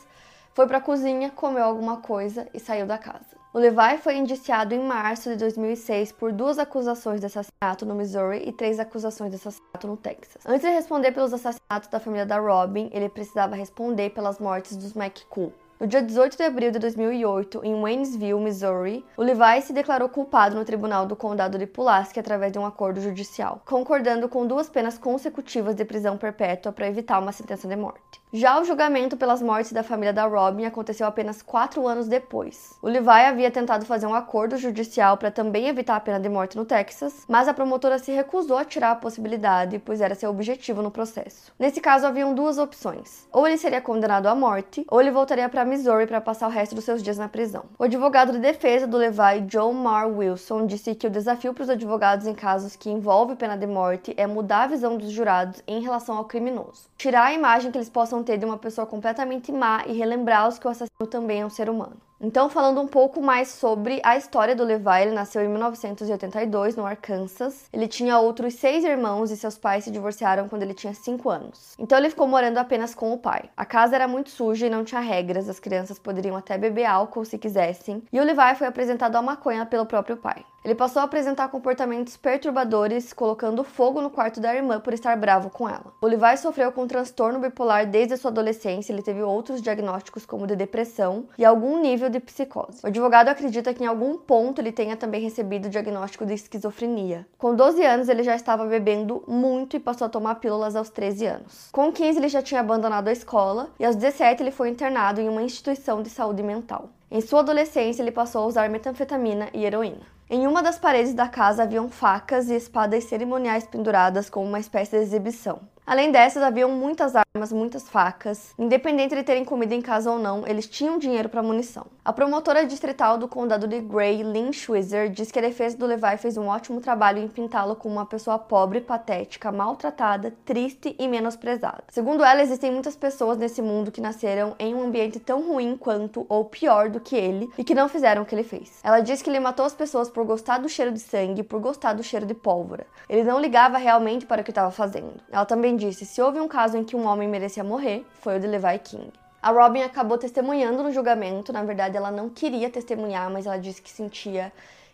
foi 0.53 0.67
pra 0.67 0.79
cozinha, 0.79 1.31
comeu 1.31 1.63
alguma 1.63 1.97
coisa 1.97 2.47
e 2.53 2.59
saiu 2.59 2.85
da 2.85 2.97
casa. 2.97 3.43
O 3.53 3.59
Levi 3.59 3.97
foi 3.99 4.15
indiciado 4.15 4.73
em 4.73 4.79
março 4.79 5.29
de 5.29 5.35
2006 5.37 6.11
por 6.11 6.31
duas 6.31 6.57
acusações 6.57 7.19
de 7.19 7.27
assassinato 7.27 7.85
no 7.85 7.93
Missouri 7.93 8.43
e 8.47 8.51
três 8.51 8.79
acusações 8.79 9.29
de 9.29 9.35
assassinato 9.35 9.87
no 9.87 9.95
Texas. 9.95 10.43
Antes 10.45 10.61
de 10.61 10.73
responder 10.73 11.11
pelos 11.11 11.33
assassinatos 11.33 11.87
da 11.87 11.99
família 11.99 12.25
da 12.25 12.39
Robin, 12.39 12.89
ele 12.91 13.09
precisava 13.09 13.55
responder 13.55 14.09
pelas 14.09 14.39
mortes 14.39 14.75
dos 14.75 14.95
McCool. 14.95 15.53
No 15.83 15.89
dia 15.89 16.01
18 16.01 16.37
de 16.37 16.43
abril 16.43 16.71
de 16.71 16.79
2008, 16.79 17.59
em 17.61 17.75
Waynesville, 17.75 18.39
Missouri, 18.39 19.05
o 19.17 19.21
Levi 19.21 19.61
se 19.61 19.73
declarou 19.73 20.07
culpado 20.07 20.55
no 20.55 20.63
tribunal 20.63 21.05
do 21.05 21.13
condado 21.13 21.57
de 21.57 21.67
Pulaski 21.67 22.21
através 22.21 22.53
de 22.53 22.57
um 22.57 22.65
acordo 22.65 23.01
judicial, 23.01 23.61
concordando 23.65 24.29
com 24.29 24.47
duas 24.47 24.69
penas 24.69 24.97
consecutivas 24.97 25.75
de 25.75 25.83
prisão 25.83 26.17
perpétua 26.17 26.71
para 26.71 26.87
evitar 26.87 27.19
uma 27.19 27.33
sentença 27.33 27.67
de 27.67 27.75
morte. 27.75 28.23
Já 28.35 28.59
o 28.59 28.63
julgamento 28.65 29.15
pelas 29.15 29.43
mortes 29.43 29.73
da 29.73 29.83
família 29.83 30.11
da 30.11 30.25
Robin 30.25 30.65
aconteceu 30.65 31.05
apenas 31.05 31.43
quatro 31.43 31.85
anos 31.87 32.07
depois. 32.07 32.71
O 32.81 32.87
Levi 32.87 33.09
havia 33.09 33.51
tentado 33.51 33.85
fazer 33.85 34.07
um 34.07 34.15
acordo 34.15 34.57
judicial 34.57 35.17
para 35.17 35.29
também 35.29 35.67
evitar 35.67 35.97
a 35.97 35.99
pena 35.99 36.19
de 36.19 36.29
morte 36.29 36.57
no 36.57 36.65
Texas, 36.65 37.25
mas 37.27 37.47
a 37.47 37.53
promotora 37.53 37.99
se 37.99 38.11
recusou 38.11 38.57
a 38.57 38.65
tirar 38.65 38.91
a 38.91 38.95
possibilidade, 38.95 39.77
pois 39.77 40.01
era 40.01 40.15
seu 40.15 40.31
objetivo 40.31 40.81
no 40.81 40.89
processo. 40.89 41.53
Nesse 41.59 41.79
caso, 41.79 42.07
haviam 42.07 42.33
duas 42.33 42.57
opções: 42.57 43.27
ou 43.31 43.45
ele 43.45 43.57
seria 43.57 43.81
condenado 43.81 44.25
à 44.25 44.33
morte, 44.33 44.83
ou 44.89 44.99
ele 44.99 45.11
voltaria 45.11 45.47
para 45.47 45.72
Missouri 45.73 46.05
para 46.05 46.21
passar 46.21 46.47
o 46.47 46.51
resto 46.51 46.75
dos 46.75 46.83
seus 46.83 47.01
dias 47.01 47.17
na 47.17 47.27
prisão. 47.27 47.65
O 47.79 47.83
advogado 47.83 48.31
de 48.31 48.37
defesa 48.37 48.85
do 48.85 48.95
Levi, 48.95 49.41
John 49.47 49.73
Marr 49.73 50.07
Wilson, 50.07 50.67
disse 50.67 50.93
que 50.93 51.07
o 51.07 51.09
desafio 51.09 51.51
para 51.51 51.63
os 51.63 51.69
advogados 51.69 52.27
em 52.27 52.35
casos 52.35 52.75
que 52.75 52.91
envolvem 52.91 53.35
pena 53.35 53.57
de 53.57 53.65
morte 53.65 54.13
é 54.15 54.27
mudar 54.27 54.63
a 54.63 54.67
visão 54.67 54.97
dos 54.97 55.09
jurados 55.09 55.63
em 55.67 55.81
relação 55.81 56.15
ao 56.15 56.25
criminoso, 56.25 56.87
tirar 56.95 57.25
a 57.25 57.33
imagem 57.33 57.71
que 57.71 57.77
eles 57.77 57.89
possam 57.89 58.23
ter 58.23 58.37
de 58.37 58.45
uma 58.45 58.57
pessoa 58.57 58.85
completamente 58.85 59.51
má 59.51 59.83
e 59.87 59.93
relembrá-los 59.93 60.59
que 60.59 60.67
o 60.67 60.69
assassino 60.69 61.07
também 61.09 61.41
é 61.41 61.45
um 61.45 61.49
ser 61.49 61.69
humano. 61.69 61.97
Então, 62.25 62.49
falando 62.49 62.79
um 62.79 62.87
pouco 62.87 63.21
mais 63.21 63.49
sobre 63.49 63.99
a 64.01 64.15
história 64.15 64.55
do 64.55 64.63
Levi, 64.63 65.01
ele 65.01 65.11
nasceu 65.11 65.43
em 65.43 65.49
1982 65.49 66.77
no 66.77 66.85
Arkansas. 66.85 67.65
Ele 67.73 67.85
tinha 67.85 68.17
outros 68.17 68.53
seis 68.53 68.85
irmãos 68.85 69.29
e 69.29 69.35
seus 69.35 69.57
pais 69.57 69.83
se 69.83 69.91
divorciaram 69.91 70.47
quando 70.47 70.63
ele 70.63 70.73
tinha 70.73 70.93
cinco 70.93 71.29
anos. 71.29 71.75
Então, 71.77 71.97
ele 71.97 72.09
ficou 72.09 72.25
morando 72.25 72.59
apenas 72.59 72.95
com 72.95 73.11
o 73.11 73.17
pai. 73.17 73.49
A 73.57 73.65
casa 73.65 73.95
era 73.95 74.07
muito 74.07 74.29
suja 74.29 74.67
e 74.67 74.69
não 74.69 74.85
tinha 74.85 75.01
regras, 75.01 75.49
as 75.49 75.59
crianças 75.59 75.99
poderiam 75.99 76.37
até 76.37 76.57
beber 76.57 76.85
álcool 76.85 77.25
se 77.25 77.37
quisessem. 77.37 78.01
E 78.09 78.21
o 78.21 78.23
Levi 78.23 78.55
foi 78.57 78.67
apresentado 78.67 79.17
à 79.17 79.21
maconha 79.21 79.65
pelo 79.65 79.85
próprio 79.85 80.15
pai. 80.15 80.45
Ele 80.63 80.73
passou 80.73 81.01
a 81.01 81.03
apresentar 81.03 81.49
comportamentos 81.49 82.15
perturbadores, 82.15 83.11
colocando 83.11 83.65
fogo 83.65 83.99
no 83.99 84.09
quarto 84.09 84.39
da 84.39 84.55
irmã 84.55 84.79
por 84.79 84.93
estar 84.93 85.17
bravo 85.17 85.49
com 85.49 85.67
ela. 85.67 85.91
O 86.01 86.07
Levi 86.07 86.37
sofreu 86.37 86.71
com 86.71 86.87
transtorno 86.87 87.37
bipolar 87.37 87.85
desde 87.85 88.13
a 88.13 88.17
sua 88.17 88.31
adolescência, 88.31 88.93
ele 88.93 89.01
teve 89.01 89.21
outros 89.21 89.61
diagnósticos 89.61 90.25
como 90.25 90.47
de 90.47 90.55
depressão 90.55 91.25
e 91.37 91.43
algum 91.43 91.81
nível 91.81 92.09
de 92.09 92.21
psicose. 92.21 92.79
O 92.81 92.87
advogado 92.87 93.27
acredita 93.27 93.73
que 93.73 93.83
em 93.83 93.87
algum 93.87 94.17
ponto 94.17 94.61
ele 94.61 94.71
tenha 94.71 94.95
também 94.95 95.21
recebido 95.21 95.65
o 95.65 95.69
diagnóstico 95.69 96.25
de 96.25 96.33
esquizofrenia. 96.33 97.27
Com 97.37 97.53
12 97.53 97.83
anos, 97.83 98.07
ele 98.07 98.23
já 98.23 98.35
estava 98.35 98.65
bebendo 98.65 99.21
muito 99.27 99.75
e 99.75 99.81
passou 99.81 100.05
a 100.07 100.09
tomar 100.09 100.35
pílulas 100.35 100.77
aos 100.77 100.89
13 100.89 101.25
anos. 101.25 101.69
Com 101.73 101.91
15, 101.91 102.19
ele 102.19 102.29
já 102.29 102.41
tinha 102.41 102.61
abandonado 102.61 103.09
a 103.09 103.11
escola 103.11 103.69
e 103.77 103.85
aos 103.85 103.97
17 103.97 104.41
ele 104.41 104.51
foi 104.51 104.69
internado 104.69 105.19
em 105.19 105.27
uma 105.27 105.43
instituição 105.43 106.01
de 106.01 106.09
saúde 106.09 106.41
mental. 106.41 106.89
Em 107.11 107.19
sua 107.19 107.41
adolescência, 107.41 108.01
ele 108.01 108.11
passou 108.11 108.43
a 108.43 108.47
usar 108.47 108.69
metanfetamina 108.69 109.49
e 109.53 109.65
heroína. 109.65 110.13
Em 110.33 110.47
uma 110.47 110.63
das 110.63 110.79
paredes 110.79 111.13
da 111.13 111.27
casa 111.27 111.61
haviam 111.61 111.87
facas 111.91 112.49
e 112.49 112.55
espadas 112.55 113.03
cerimoniais 113.03 113.67
penduradas 113.67 114.31
como 114.31 114.47
uma 114.47 114.59
espécie 114.59 114.97
de 114.97 115.03
exibição. 115.03 115.61
Além 115.85 116.11
dessas, 116.11 116.41
haviam 116.41 116.69
muitas 116.71 117.13
armas, 117.13 117.51
muitas 117.51 117.89
facas. 117.89 118.53
Independente 118.57 119.13
de 119.13 119.21
terem 119.21 119.43
comida 119.43 119.75
em 119.75 119.81
casa 119.81 120.09
ou 120.09 120.17
não, 120.17 120.47
eles 120.47 120.65
tinham 120.65 120.97
dinheiro 120.97 121.27
para 121.27 121.43
munição. 121.43 121.87
A 122.05 122.13
promotora 122.13 122.65
distrital 122.65 123.17
do 123.17 123.27
condado 123.27 123.67
de 123.67 123.81
Gray, 123.81 124.23
Lynn 124.23 124.53
Schweizer, 124.53 125.09
diz 125.09 125.29
que 125.29 125.39
a 125.39 125.41
defesa 125.41 125.77
do 125.77 125.85
Levi 125.85 126.17
fez 126.17 126.37
um 126.37 126.47
ótimo 126.47 126.79
trabalho 126.79 127.19
em 127.19 127.27
pintá-lo 127.27 127.75
como 127.75 127.95
uma 127.95 128.05
pessoa 128.05 128.39
pobre, 128.39 128.79
patética, 128.79 129.51
maltratada, 129.51 130.33
triste 130.45 130.95
e 130.97 131.05
menosprezada. 131.05 131.83
Segundo 131.89 132.23
ela, 132.23 132.41
existem 132.41 132.71
muitas 132.71 132.95
pessoas 132.95 133.37
nesse 133.37 133.61
mundo 133.61 133.91
que 133.91 133.99
nasceram 133.99 134.55
em 134.57 134.73
um 134.73 134.83
ambiente 134.83 135.19
tão 135.19 135.41
ruim 135.41 135.75
quanto 135.75 136.25
ou 136.29 136.45
pior 136.45 136.89
do 136.89 137.01
que 137.01 137.15
ele 137.15 137.49
e 137.57 137.63
que 137.63 137.75
não 137.75 137.89
fizeram 137.89 138.21
o 138.21 138.25
que 138.25 138.33
ele 138.33 138.43
fez. 138.43 138.79
Ela 138.83 139.01
diz 139.01 139.21
que 139.21 139.29
ele 139.29 139.39
matou 139.39 139.65
as 139.65 139.73
pessoas 139.73 140.09
por 140.09 140.25
gostar 140.25 140.59
do 140.59 140.69
cheiro 140.69 140.93
de 140.93 140.99
sangue, 140.99 141.43
por 141.43 141.59
gostar 141.59 141.91
do 141.91 142.03
cheiro 142.03 142.25
de 142.25 142.33
pólvora. 142.33 142.87
Ele 143.09 143.23
não 143.23 143.39
ligava 143.39 143.77
realmente 143.77 144.25
para 144.25 144.41
o 144.41 144.43
que 144.45 144.51
estava 144.51 144.71
fazendo. 144.71 145.15
Ela 145.29 145.45
também 145.45 145.72
disse: 145.75 146.05
se 146.05 146.21
houve 146.21 146.39
um 146.39 146.47
caso 146.47 146.77
em 146.77 146.83
que 146.83 146.95
um 146.95 147.05
homem 147.05 147.27
merecia 147.27 147.63
morrer, 147.63 148.05
foi 148.21 148.37
o 148.37 148.39
de 148.39 148.47
Levi 148.47 148.79
King. 148.79 149.11
A 149.41 149.51
Robin 149.51 149.81
acabou 149.81 150.17
testemunhando 150.17 150.81
no 150.83 150.91
julgamento. 150.91 151.51
Na 151.51 151.63
verdade, 151.63 151.97
ela 151.97 152.09
não 152.09 152.29
queria 152.29 152.69
testemunhar, 152.69 153.29
mas 153.29 153.45
ela 153.45 153.57
disse 153.57 153.81
que 153.81 153.91
sentia 153.91 154.53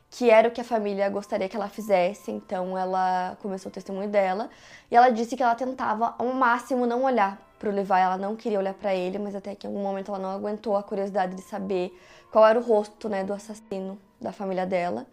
que 0.09 0.29
era 0.29 0.47
o 0.47 0.51
que 0.51 0.59
a 0.59 0.63
família 0.63 1.07
gostaria 1.09 1.47
que 1.47 1.55
ela 1.55 1.69
fizesse, 1.69 2.31
então 2.31 2.77
ela 2.77 3.37
começou 3.41 3.69
o 3.69 3.73
testemunho 3.73 4.09
dela 4.09 4.49
e 4.89 4.95
ela 4.95 5.09
disse 5.09 5.37
que 5.37 5.43
ela 5.43 5.53
tentava 5.53 6.15
ao 6.17 6.33
máximo 6.33 6.87
não 6.87 7.03
olhar 7.03 7.39
para 7.59 7.69
o 7.69 7.71
Levi, 7.71 7.93
ela 7.93 8.17
não 8.17 8.35
queria 8.35 8.57
olhar 8.57 8.73
para 8.73 8.95
ele, 8.95 9.19
mas 9.19 9.35
até 9.35 9.53
que 9.53 9.67
em 9.67 9.69
algum 9.69 9.83
momento 9.83 10.09
ela 10.09 10.17
não 10.17 10.29
aguentou 10.29 10.75
a 10.75 10.81
curiosidade 10.81 11.35
de 11.35 11.41
saber 11.41 11.95
qual 12.31 12.47
era 12.47 12.57
o 12.57 12.61
rosto, 12.61 13.07
né, 13.09 13.23
do 13.23 13.33
assassino 13.33 13.99
da 14.19 14.31
família 14.31 14.65
dela. 14.65 15.05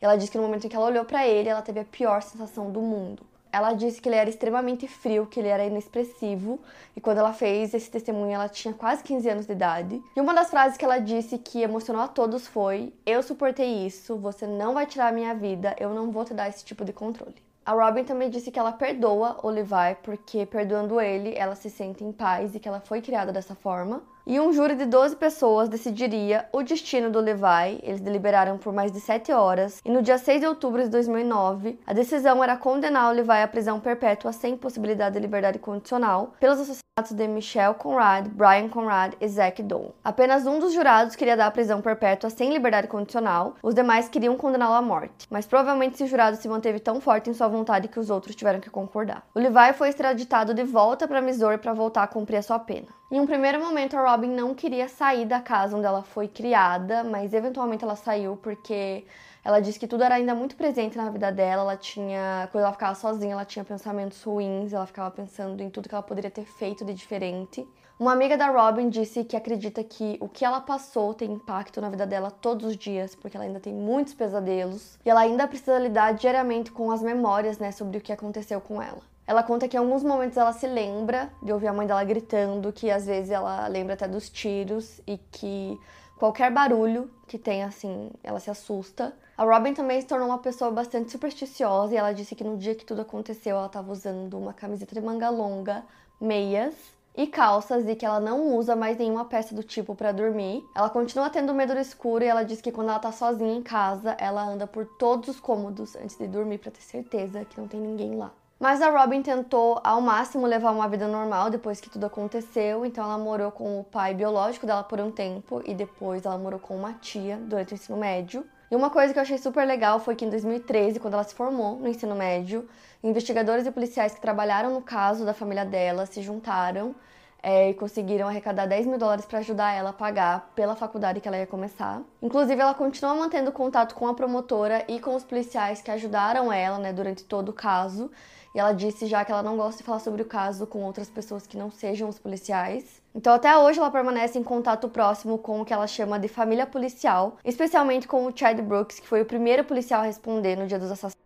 E 0.00 0.04
ela 0.04 0.16
disse 0.16 0.32
que 0.32 0.36
no 0.36 0.44
momento 0.44 0.66
em 0.66 0.68
que 0.68 0.76
ela 0.76 0.86
olhou 0.86 1.04
para 1.04 1.26
ele, 1.26 1.48
ela 1.48 1.62
teve 1.62 1.80
a 1.80 1.84
pior 1.84 2.22
sensação 2.22 2.70
do 2.70 2.80
mundo. 2.80 3.22
Ela 3.52 3.74
disse 3.74 4.00
que 4.00 4.08
ele 4.08 4.16
era 4.16 4.30
extremamente 4.30 4.88
frio, 4.88 5.26
que 5.26 5.38
ele 5.38 5.48
era 5.48 5.64
inexpressivo, 5.64 6.58
e 6.96 7.00
quando 7.00 7.18
ela 7.18 7.34
fez 7.34 7.74
esse 7.74 7.90
testemunho, 7.90 8.32
ela 8.32 8.48
tinha 8.48 8.72
quase 8.72 9.02
15 9.04 9.28
anos 9.28 9.46
de 9.46 9.52
idade. 9.52 10.02
E 10.16 10.20
uma 10.20 10.32
das 10.32 10.48
frases 10.48 10.78
que 10.78 10.84
ela 10.84 10.98
disse 10.98 11.36
que 11.36 11.60
emocionou 11.60 12.02
a 12.02 12.08
todos 12.08 12.46
foi: 12.46 12.94
Eu 13.04 13.22
suportei 13.22 13.86
isso, 13.86 14.16
você 14.16 14.46
não 14.46 14.72
vai 14.72 14.86
tirar 14.86 15.08
a 15.08 15.12
minha 15.12 15.34
vida, 15.34 15.76
eu 15.78 15.90
não 15.90 16.10
vou 16.10 16.24
te 16.24 16.32
dar 16.32 16.48
esse 16.48 16.64
tipo 16.64 16.82
de 16.84 16.92
controle. 16.94 17.34
A 17.64 17.72
Robin 17.72 18.02
também 18.02 18.28
disse 18.28 18.50
que 18.50 18.58
ela 18.58 18.72
perdoa 18.72 19.38
o 19.42 19.48
Levi 19.48 19.96
porque, 20.02 20.44
perdoando 20.46 21.00
ele, 21.00 21.32
ela 21.36 21.54
se 21.54 21.70
sente 21.70 22.02
em 22.02 22.10
paz 22.10 22.54
e 22.54 22.58
que 22.58 22.66
ela 22.66 22.80
foi 22.80 23.00
criada 23.00 23.30
dessa 23.32 23.54
forma. 23.54 24.02
E 24.24 24.38
um 24.38 24.52
júri 24.52 24.76
de 24.76 24.86
12 24.86 25.16
pessoas 25.16 25.68
decidiria 25.68 26.48
o 26.52 26.62
destino 26.62 27.10
do 27.10 27.18
Levi. 27.18 27.80
Eles 27.82 28.00
deliberaram 28.00 28.56
por 28.56 28.72
mais 28.72 28.92
de 28.92 29.00
7 29.00 29.32
horas. 29.32 29.80
E 29.84 29.90
no 29.90 30.00
dia 30.00 30.16
6 30.16 30.40
de 30.42 30.46
outubro 30.46 30.80
de 30.80 30.88
2009, 30.88 31.80
a 31.84 31.92
decisão 31.92 32.42
era 32.42 32.56
condenar 32.56 33.10
o 33.10 33.16
Levi 33.16 33.42
à 33.42 33.48
prisão 33.48 33.80
perpétua 33.80 34.32
sem 34.32 34.56
possibilidade 34.56 35.14
de 35.14 35.20
liberdade 35.20 35.58
condicional 35.58 36.34
pelos 36.38 36.60
assassinatos 36.60 37.16
de 37.16 37.26
Michelle 37.26 37.74
Conrad, 37.74 38.28
Brian 38.28 38.68
Conrad 38.68 39.14
e 39.20 39.26
Zack 39.26 39.60
Doe. 39.60 39.90
Apenas 40.04 40.46
um 40.46 40.60
dos 40.60 40.72
jurados 40.72 41.16
queria 41.16 41.36
dar 41.36 41.46
a 41.46 41.50
prisão 41.50 41.80
perpétua 41.80 42.30
sem 42.30 42.52
liberdade 42.52 42.86
condicional. 42.86 43.56
Os 43.60 43.74
demais 43.74 44.08
queriam 44.08 44.36
condená-lo 44.36 44.74
à 44.74 44.82
morte. 44.82 45.26
Mas 45.28 45.46
provavelmente 45.46 45.94
esse 45.94 46.06
jurado 46.06 46.36
se 46.36 46.48
manteve 46.48 46.78
tão 46.78 47.00
forte 47.00 47.28
em 47.28 47.34
sua 47.34 47.48
vontade 47.48 47.88
que 47.88 47.98
os 47.98 48.08
outros 48.08 48.36
tiveram 48.36 48.60
que 48.60 48.70
concordar. 48.70 49.26
O 49.34 49.40
Levi 49.40 49.72
foi 49.74 49.88
extraditado 49.88 50.54
de 50.54 50.62
volta 50.62 51.08
para 51.08 51.20
Missouri 51.20 51.58
para 51.58 51.72
voltar 51.72 52.04
a 52.04 52.06
cumprir 52.06 52.36
a 52.36 52.42
sua 52.42 52.60
pena. 52.60 52.86
Em 53.10 53.20
um 53.20 53.26
primeiro 53.26 53.60
momento, 53.60 53.94
a 53.94 54.11
Robin 54.12 54.28
não 54.28 54.54
queria 54.54 54.90
sair 54.90 55.24
da 55.24 55.40
casa 55.40 55.74
onde 55.74 55.86
ela 55.86 56.02
foi 56.02 56.28
criada, 56.28 57.02
mas 57.02 57.32
eventualmente 57.32 57.82
ela 57.82 57.96
saiu 57.96 58.36
porque 58.36 59.06
ela 59.42 59.58
disse 59.58 59.78
que 59.78 59.88
tudo 59.88 60.04
era 60.04 60.16
ainda 60.16 60.34
muito 60.34 60.54
presente 60.54 60.98
na 60.98 61.08
vida 61.08 61.32
dela. 61.32 61.62
Ela 61.62 61.76
tinha, 61.78 62.46
quando 62.52 62.64
ela 62.64 62.72
ficava 62.74 62.94
sozinha, 62.94 63.32
ela 63.32 63.46
tinha 63.46 63.64
pensamentos 63.64 64.22
ruins, 64.22 64.74
ela 64.74 64.84
ficava 64.84 65.10
pensando 65.10 65.62
em 65.62 65.70
tudo 65.70 65.88
que 65.88 65.94
ela 65.94 66.02
poderia 66.02 66.30
ter 66.30 66.44
feito 66.44 66.84
de 66.84 66.92
diferente. 66.92 67.66
Uma 67.98 68.12
amiga 68.12 68.36
da 68.36 68.50
Robin 68.50 68.90
disse 68.90 69.24
que 69.24 69.34
acredita 69.34 69.82
que 69.82 70.18
o 70.20 70.28
que 70.28 70.44
ela 70.44 70.60
passou 70.60 71.14
tem 71.14 71.32
impacto 71.32 71.80
na 71.80 71.88
vida 71.88 72.06
dela 72.06 72.30
todos 72.30 72.66
os 72.66 72.76
dias, 72.76 73.14
porque 73.14 73.34
ela 73.34 73.46
ainda 73.46 73.60
tem 73.60 73.72
muitos 73.72 74.12
pesadelos 74.12 74.98
e 75.06 75.08
ela 75.08 75.20
ainda 75.20 75.48
precisa 75.48 75.78
lidar 75.78 76.12
diariamente 76.12 76.70
com 76.70 76.90
as 76.90 77.00
memórias, 77.00 77.58
né, 77.58 77.72
sobre 77.72 77.96
o 77.96 78.00
que 78.00 78.12
aconteceu 78.12 78.60
com 78.60 78.82
ela. 78.82 79.11
Ela 79.26 79.42
conta 79.42 79.68
que 79.68 79.76
em 79.76 79.80
alguns 79.80 80.02
momentos 80.02 80.36
ela 80.36 80.52
se 80.52 80.66
lembra 80.66 81.30
de 81.42 81.52
ouvir 81.52 81.68
a 81.68 81.72
mãe 81.72 81.86
dela 81.86 82.02
gritando, 82.04 82.72
que 82.72 82.90
às 82.90 83.06
vezes 83.06 83.30
ela 83.30 83.66
lembra 83.68 83.94
até 83.94 84.08
dos 84.08 84.28
tiros 84.28 85.00
e 85.06 85.16
que 85.30 85.78
qualquer 86.18 86.52
barulho 86.52 87.10
que 87.26 87.38
tem 87.38 87.62
assim, 87.62 88.10
ela 88.22 88.40
se 88.40 88.50
assusta. 88.50 89.12
A 89.36 89.44
Robin 89.44 89.74
também 89.74 90.00
se 90.00 90.06
tornou 90.06 90.28
uma 90.28 90.38
pessoa 90.38 90.70
bastante 90.70 91.10
supersticiosa 91.10 91.94
e 91.94 91.96
ela 91.96 92.12
disse 92.12 92.34
que 92.34 92.44
no 92.44 92.56
dia 92.56 92.74
que 92.74 92.84
tudo 92.84 93.02
aconteceu 93.02 93.56
ela 93.56 93.66
estava 93.66 93.90
usando 93.90 94.38
uma 94.38 94.52
camiseta 94.52 94.94
de 94.94 95.00
manga 95.00 95.30
longa, 95.30 95.84
meias 96.20 96.74
e 97.16 97.26
calças 97.26 97.88
e 97.88 97.94
que 97.94 98.06
ela 98.06 98.20
não 98.20 98.56
usa 98.56 98.74
mais 98.74 98.96
nenhuma 98.96 99.24
peça 99.24 99.54
do 99.54 99.62
tipo 99.62 99.94
para 99.94 100.12
dormir. 100.12 100.64
Ela 100.74 100.90
continua 100.90 101.30
tendo 101.30 101.54
medo 101.54 101.74
do 101.74 101.80
escuro 101.80 102.24
e 102.24 102.26
ela 102.26 102.42
diz 102.42 102.60
que 102.60 102.72
quando 102.72 102.90
ela 102.90 102.98
tá 102.98 103.12
sozinha 103.12 103.54
em 103.54 103.62
casa, 103.62 104.16
ela 104.18 104.44
anda 104.44 104.66
por 104.66 104.84
todos 104.84 105.28
os 105.28 105.40
cômodos 105.40 105.96
antes 105.96 106.16
de 106.16 106.26
dormir 106.26 106.58
para 106.58 106.70
ter 106.70 106.82
certeza 106.82 107.44
que 107.44 107.60
não 107.60 107.68
tem 107.68 107.80
ninguém 107.80 108.16
lá. 108.16 108.32
Mas 108.62 108.80
a 108.80 108.90
Robin 108.90 109.22
tentou 109.22 109.80
ao 109.82 110.00
máximo 110.00 110.46
levar 110.46 110.70
uma 110.70 110.88
vida 110.88 111.08
normal 111.08 111.50
depois 111.50 111.80
que 111.80 111.90
tudo 111.90 112.06
aconteceu, 112.06 112.86
então 112.86 113.02
ela 113.02 113.18
morou 113.18 113.50
com 113.50 113.80
o 113.80 113.82
pai 113.82 114.14
biológico 114.14 114.64
dela 114.64 114.84
por 114.84 115.00
um 115.00 115.10
tempo 115.10 115.60
e 115.64 115.74
depois 115.74 116.24
ela 116.24 116.38
morou 116.38 116.60
com 116.60 116.76
uma 116.76 116.92
tia 116.92 117.38
durante 117.38 117.72
o 117.72 117.74
ensino 117.74 117.98
médio. 117.98 118.46
E 118.70 118.76
uma 118.76 118.88
coisa 118.88 119.12
que 119.12 119.18
eu 119.18 119.22
achei 119.24 119.36
super 119.36 119.66
legal 119.66 119.98
foi 119.98 120.14
que 120.14 120.24
em 120.24 120.30
2013, 120.30 121.00
quando 121.00 121.14
ela 121.14 121.24
se 121.24 121.34
formou 121.34 121.74
no 121.74 121.88
ensino 121.88 122.14
médio, 122.14 122.68
investigadores 123.02 123.66
e 123.66 123.72
policiais 123.72 124.14
que 124.14 124.20
trabalharam 124.20 124.72
no 124.72 124.80
caso 124.80 125.24
da 125.24 125.34
família 125.34 125.64
dela 125.64 126.06
se 126.06 126.22
juntaram 126.22 126.94
é, 127.42 127.70
e 127.70 127.74
conseguiram 127.74 128.28
arrecadar 128.28 128.66
10 128.66 128.86
mil 128.86 128.98
dólares 128.98 129.26
para 129.26 129.40
ajudar 129.40 129.72
ela 129.72 129.90
a 129.90 129.92
pagar 129.92 130.52
pela 130.54 130.76
faculdade 130.76 131.20
que 131.20 131.26
ela 131.26 131.36
ia 131.36 131.48
começar. 131.48 132.00
Inclusive, 132.22 132.60
ela 132.60 132.74
continua 132.74 133.12
mantendo 133.12 133.50
contato 133.50 133.96
com 133.96 134.06
a 134.06 134.14
promotora 134.14 134.84
e 134.86 135.00
com 135.00 135.16
os 135.16 135.24
policiais 135.24 135.82
que 135.82 135.90
ajudaram 135.90 136.52
ela 136.52 136.78
né, 136.78 136.92
durante 136.92 137.24
todo 137.24 137.48
o 137.48 137.52
caso. 137.52 138.08
E 138.54 138.60
ela 138.60 138.72
disse 138.72 139.06
já 139.06 139.24
que 139.24 139.32
ela 139.32 139.42
não 139.42 139.56
gosta 139.56 139.78
de 139.78 139.84
falar 139.84 139.98
sobre 139.98 140.22
o 140.22 140.26
caso 140.26 140.66
com 140.66 140.82
outras 140.82 141.08
pessoas 141.08 141.46
que 141.46 141.56
não 141.56 141.70
sejam 141.70 142.08
os 142.08 142.18
policiais. 142.18 143.00
Então, 143.14 143.34
até 143.34 143.56
hoje, 143.56 143.78
ela 143.78 143.90
permanece 143.90 144.38
em 144.38 144.42
contato 144.42 144.88
próximo 144.88 145.38
com 145.38 145.60
o 145.60 145.64
que 145.64 145.72
ela 145.72 145.86
chama 145.86 146.18
de 146.18 146.28
família 146.28 146.66
policial, 146.66 147.36
especialmente 147.44 148.08
com 148.08 148.26
o 148.26 148.32
Chad 148.34 148.60
Brooks, 148.60 149.00
que 149.00 149.08
foi 149.08 149.22
o 149.22 149.26
primeiro 149.26 149.64
policial 149.64 150.00
a 150.02 150.06
responder 150.06 150.56
no 150.56 150.66
dia 150.66 150.78
dos 150.78 150.90
assassinatos. 150.90 151.21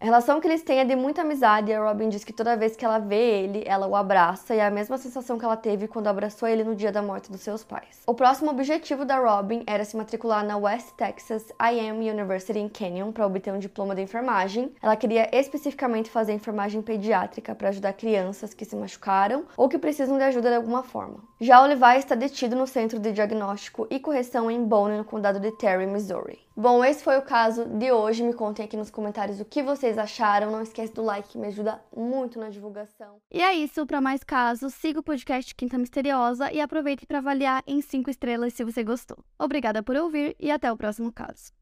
A 0.00 0.04
relação 0.04 0.40
que 0.40 0.46
eles 0.46 0.62
têm 0.62 0.80
é 0.80 0.84
de 0.84 0.94
muita 0.94 1.22
amizade 1.22 1.70
e 1.70 1.74
a 1.74 1.82
Robin 1.82 2.08
diz 2.08 2.24
que 2.24 2.32
toda 2.32 2.56
vez 2.56 2.76
que 2.76 2.84
ela 2.84 2.98
vê 2.98 3.42
ele, 3.42 3.64
ela 3.66 3.86
o 3.86 3.96
abraça 3.96 4.54
e 4.54 4.58
é 4.58 4.66
a 4.66 4.70
mesma 4.70 4.98
sensação 4.98 5.38
que 5.38 5.44
ela 5.44 5.56
teve 5.56 5.88
quando 5.88 6.08
abraçou 6.08 6.46
ele 6.46 6.62
no 6.62 6.74
dia 6.74 6.92
da 6.92 7.00
morte 7.00 7.30
dos 7.30 7.40
seus 7.40 7.64
pais. 7.64 8.02
O 8.06 8.12
próximo 8.12 8.50
objetivo 8.50 9.04
da 9.04 9.18
Robin 9.18 9.62
era 9.66 9.84
se 9.84 9.96
matricular 9.96 10.44
na 10.44 10.56
West 10.56 10.90
Texas 10.96 11.46
I.M. 11.60 12.10
University 12.10 12.58
em 12.58 12.68
Canyon 12.68 13.12
para 13.12 13.26
obter 13.26 13.52
um 13.52 13.58
diploma 13.58 13.94
de 13.94 14.02
enfermagem. 14.02 14.72
Ela 14.82 14.96
queria 14.96 15.28
especificamente 15.32 16.10
fazer 16.10 16.34
enfermagem 16.34 16.82
pediátrica 16.82 17.54
para 17.54 17.70
ajudar 17.70 17.94
crianças 17.94 18.52
que 18.52 18.64
se 18.64 18.76
machucaram 18.76 19.44
ou 19.56 19.68
que 19.68 19.78
precisam 19.78 20.18
de 20.18 20.24
ajuda 20.24 20.50
de 20.50 20.56
alguma 20.56 20.82
forma. 20.82 21.20
Já 21.40 21.62
o 21.62 21.66
Levi 21.66 21.98
está 21.98 22.14
detido 22.14 22.54
no 22.54 22.66
Centro 22.66 22.98
de 22.98 23.10
Diagnóstico 23.10 23.86
e 23.90 23.98
Correção 23.98 24.50
em 24.50 24.62
Bone, 24.62 24.98
no 24.98 25.04
condado 25.04 25.40
de 25.40 25.50
Terry, 25.52 25.86
Missouri. 25.86 26.43
Bom, 26.56 26.84
esse 26.84 27.02
foi 27.02 27.18
o 27.18 27.22
caso 27.22 27.64
de 27.64 27.90
hoje. 27.90 28.22
Me 28.22 28.32
contem 28.32 28.64
aqui 28.64 28.76
nos 28.76 28.90
comentários 28.90 29.40
o 29.40 29.44
que 29.44 29.62
vocês 29.62 29.98
acharam. 29.98 30.52
Não 30.52 30.62
esquece 30.62 30.92
do 30.92 31.02
like, 31.02 31.30
que 31.30 31.38
me 31.38 31.48
ajuda 31.48 31.82
muito 31.94 32.38
na 32.38 32.48
divulgação. 32.48 33.16
E 33.30 33.42
é 33.42 33.54
isso, 33.54 33.84
para 33.86 34.00
mais 34.00 34.22
casos, 34.22 34.72
siga 34.74 35.00
o 35.00 35.02
podcast 35.02 35.54
Quinta 35.54 35.76
Misteriosa 35.78 36.52
e 36.52 36.60
aproveite 36.60 37.06
para 37.06 37.18
avaliar 37.18 37.62
em 37.66 37.80
5 37.80 38.08
estrelas 38.08 38.52
se 38.54 38.62
você 38.62 38.84
gostou. 38.84 39.18
Obrigada 39.38 39.82
por 39.82 39.96
ouvir 39.96 40.36
e 40.38 40.50
até 40.50 40.70
o 40.70 40.76
próximo 40.76 41.12
caso. 41.12 41.54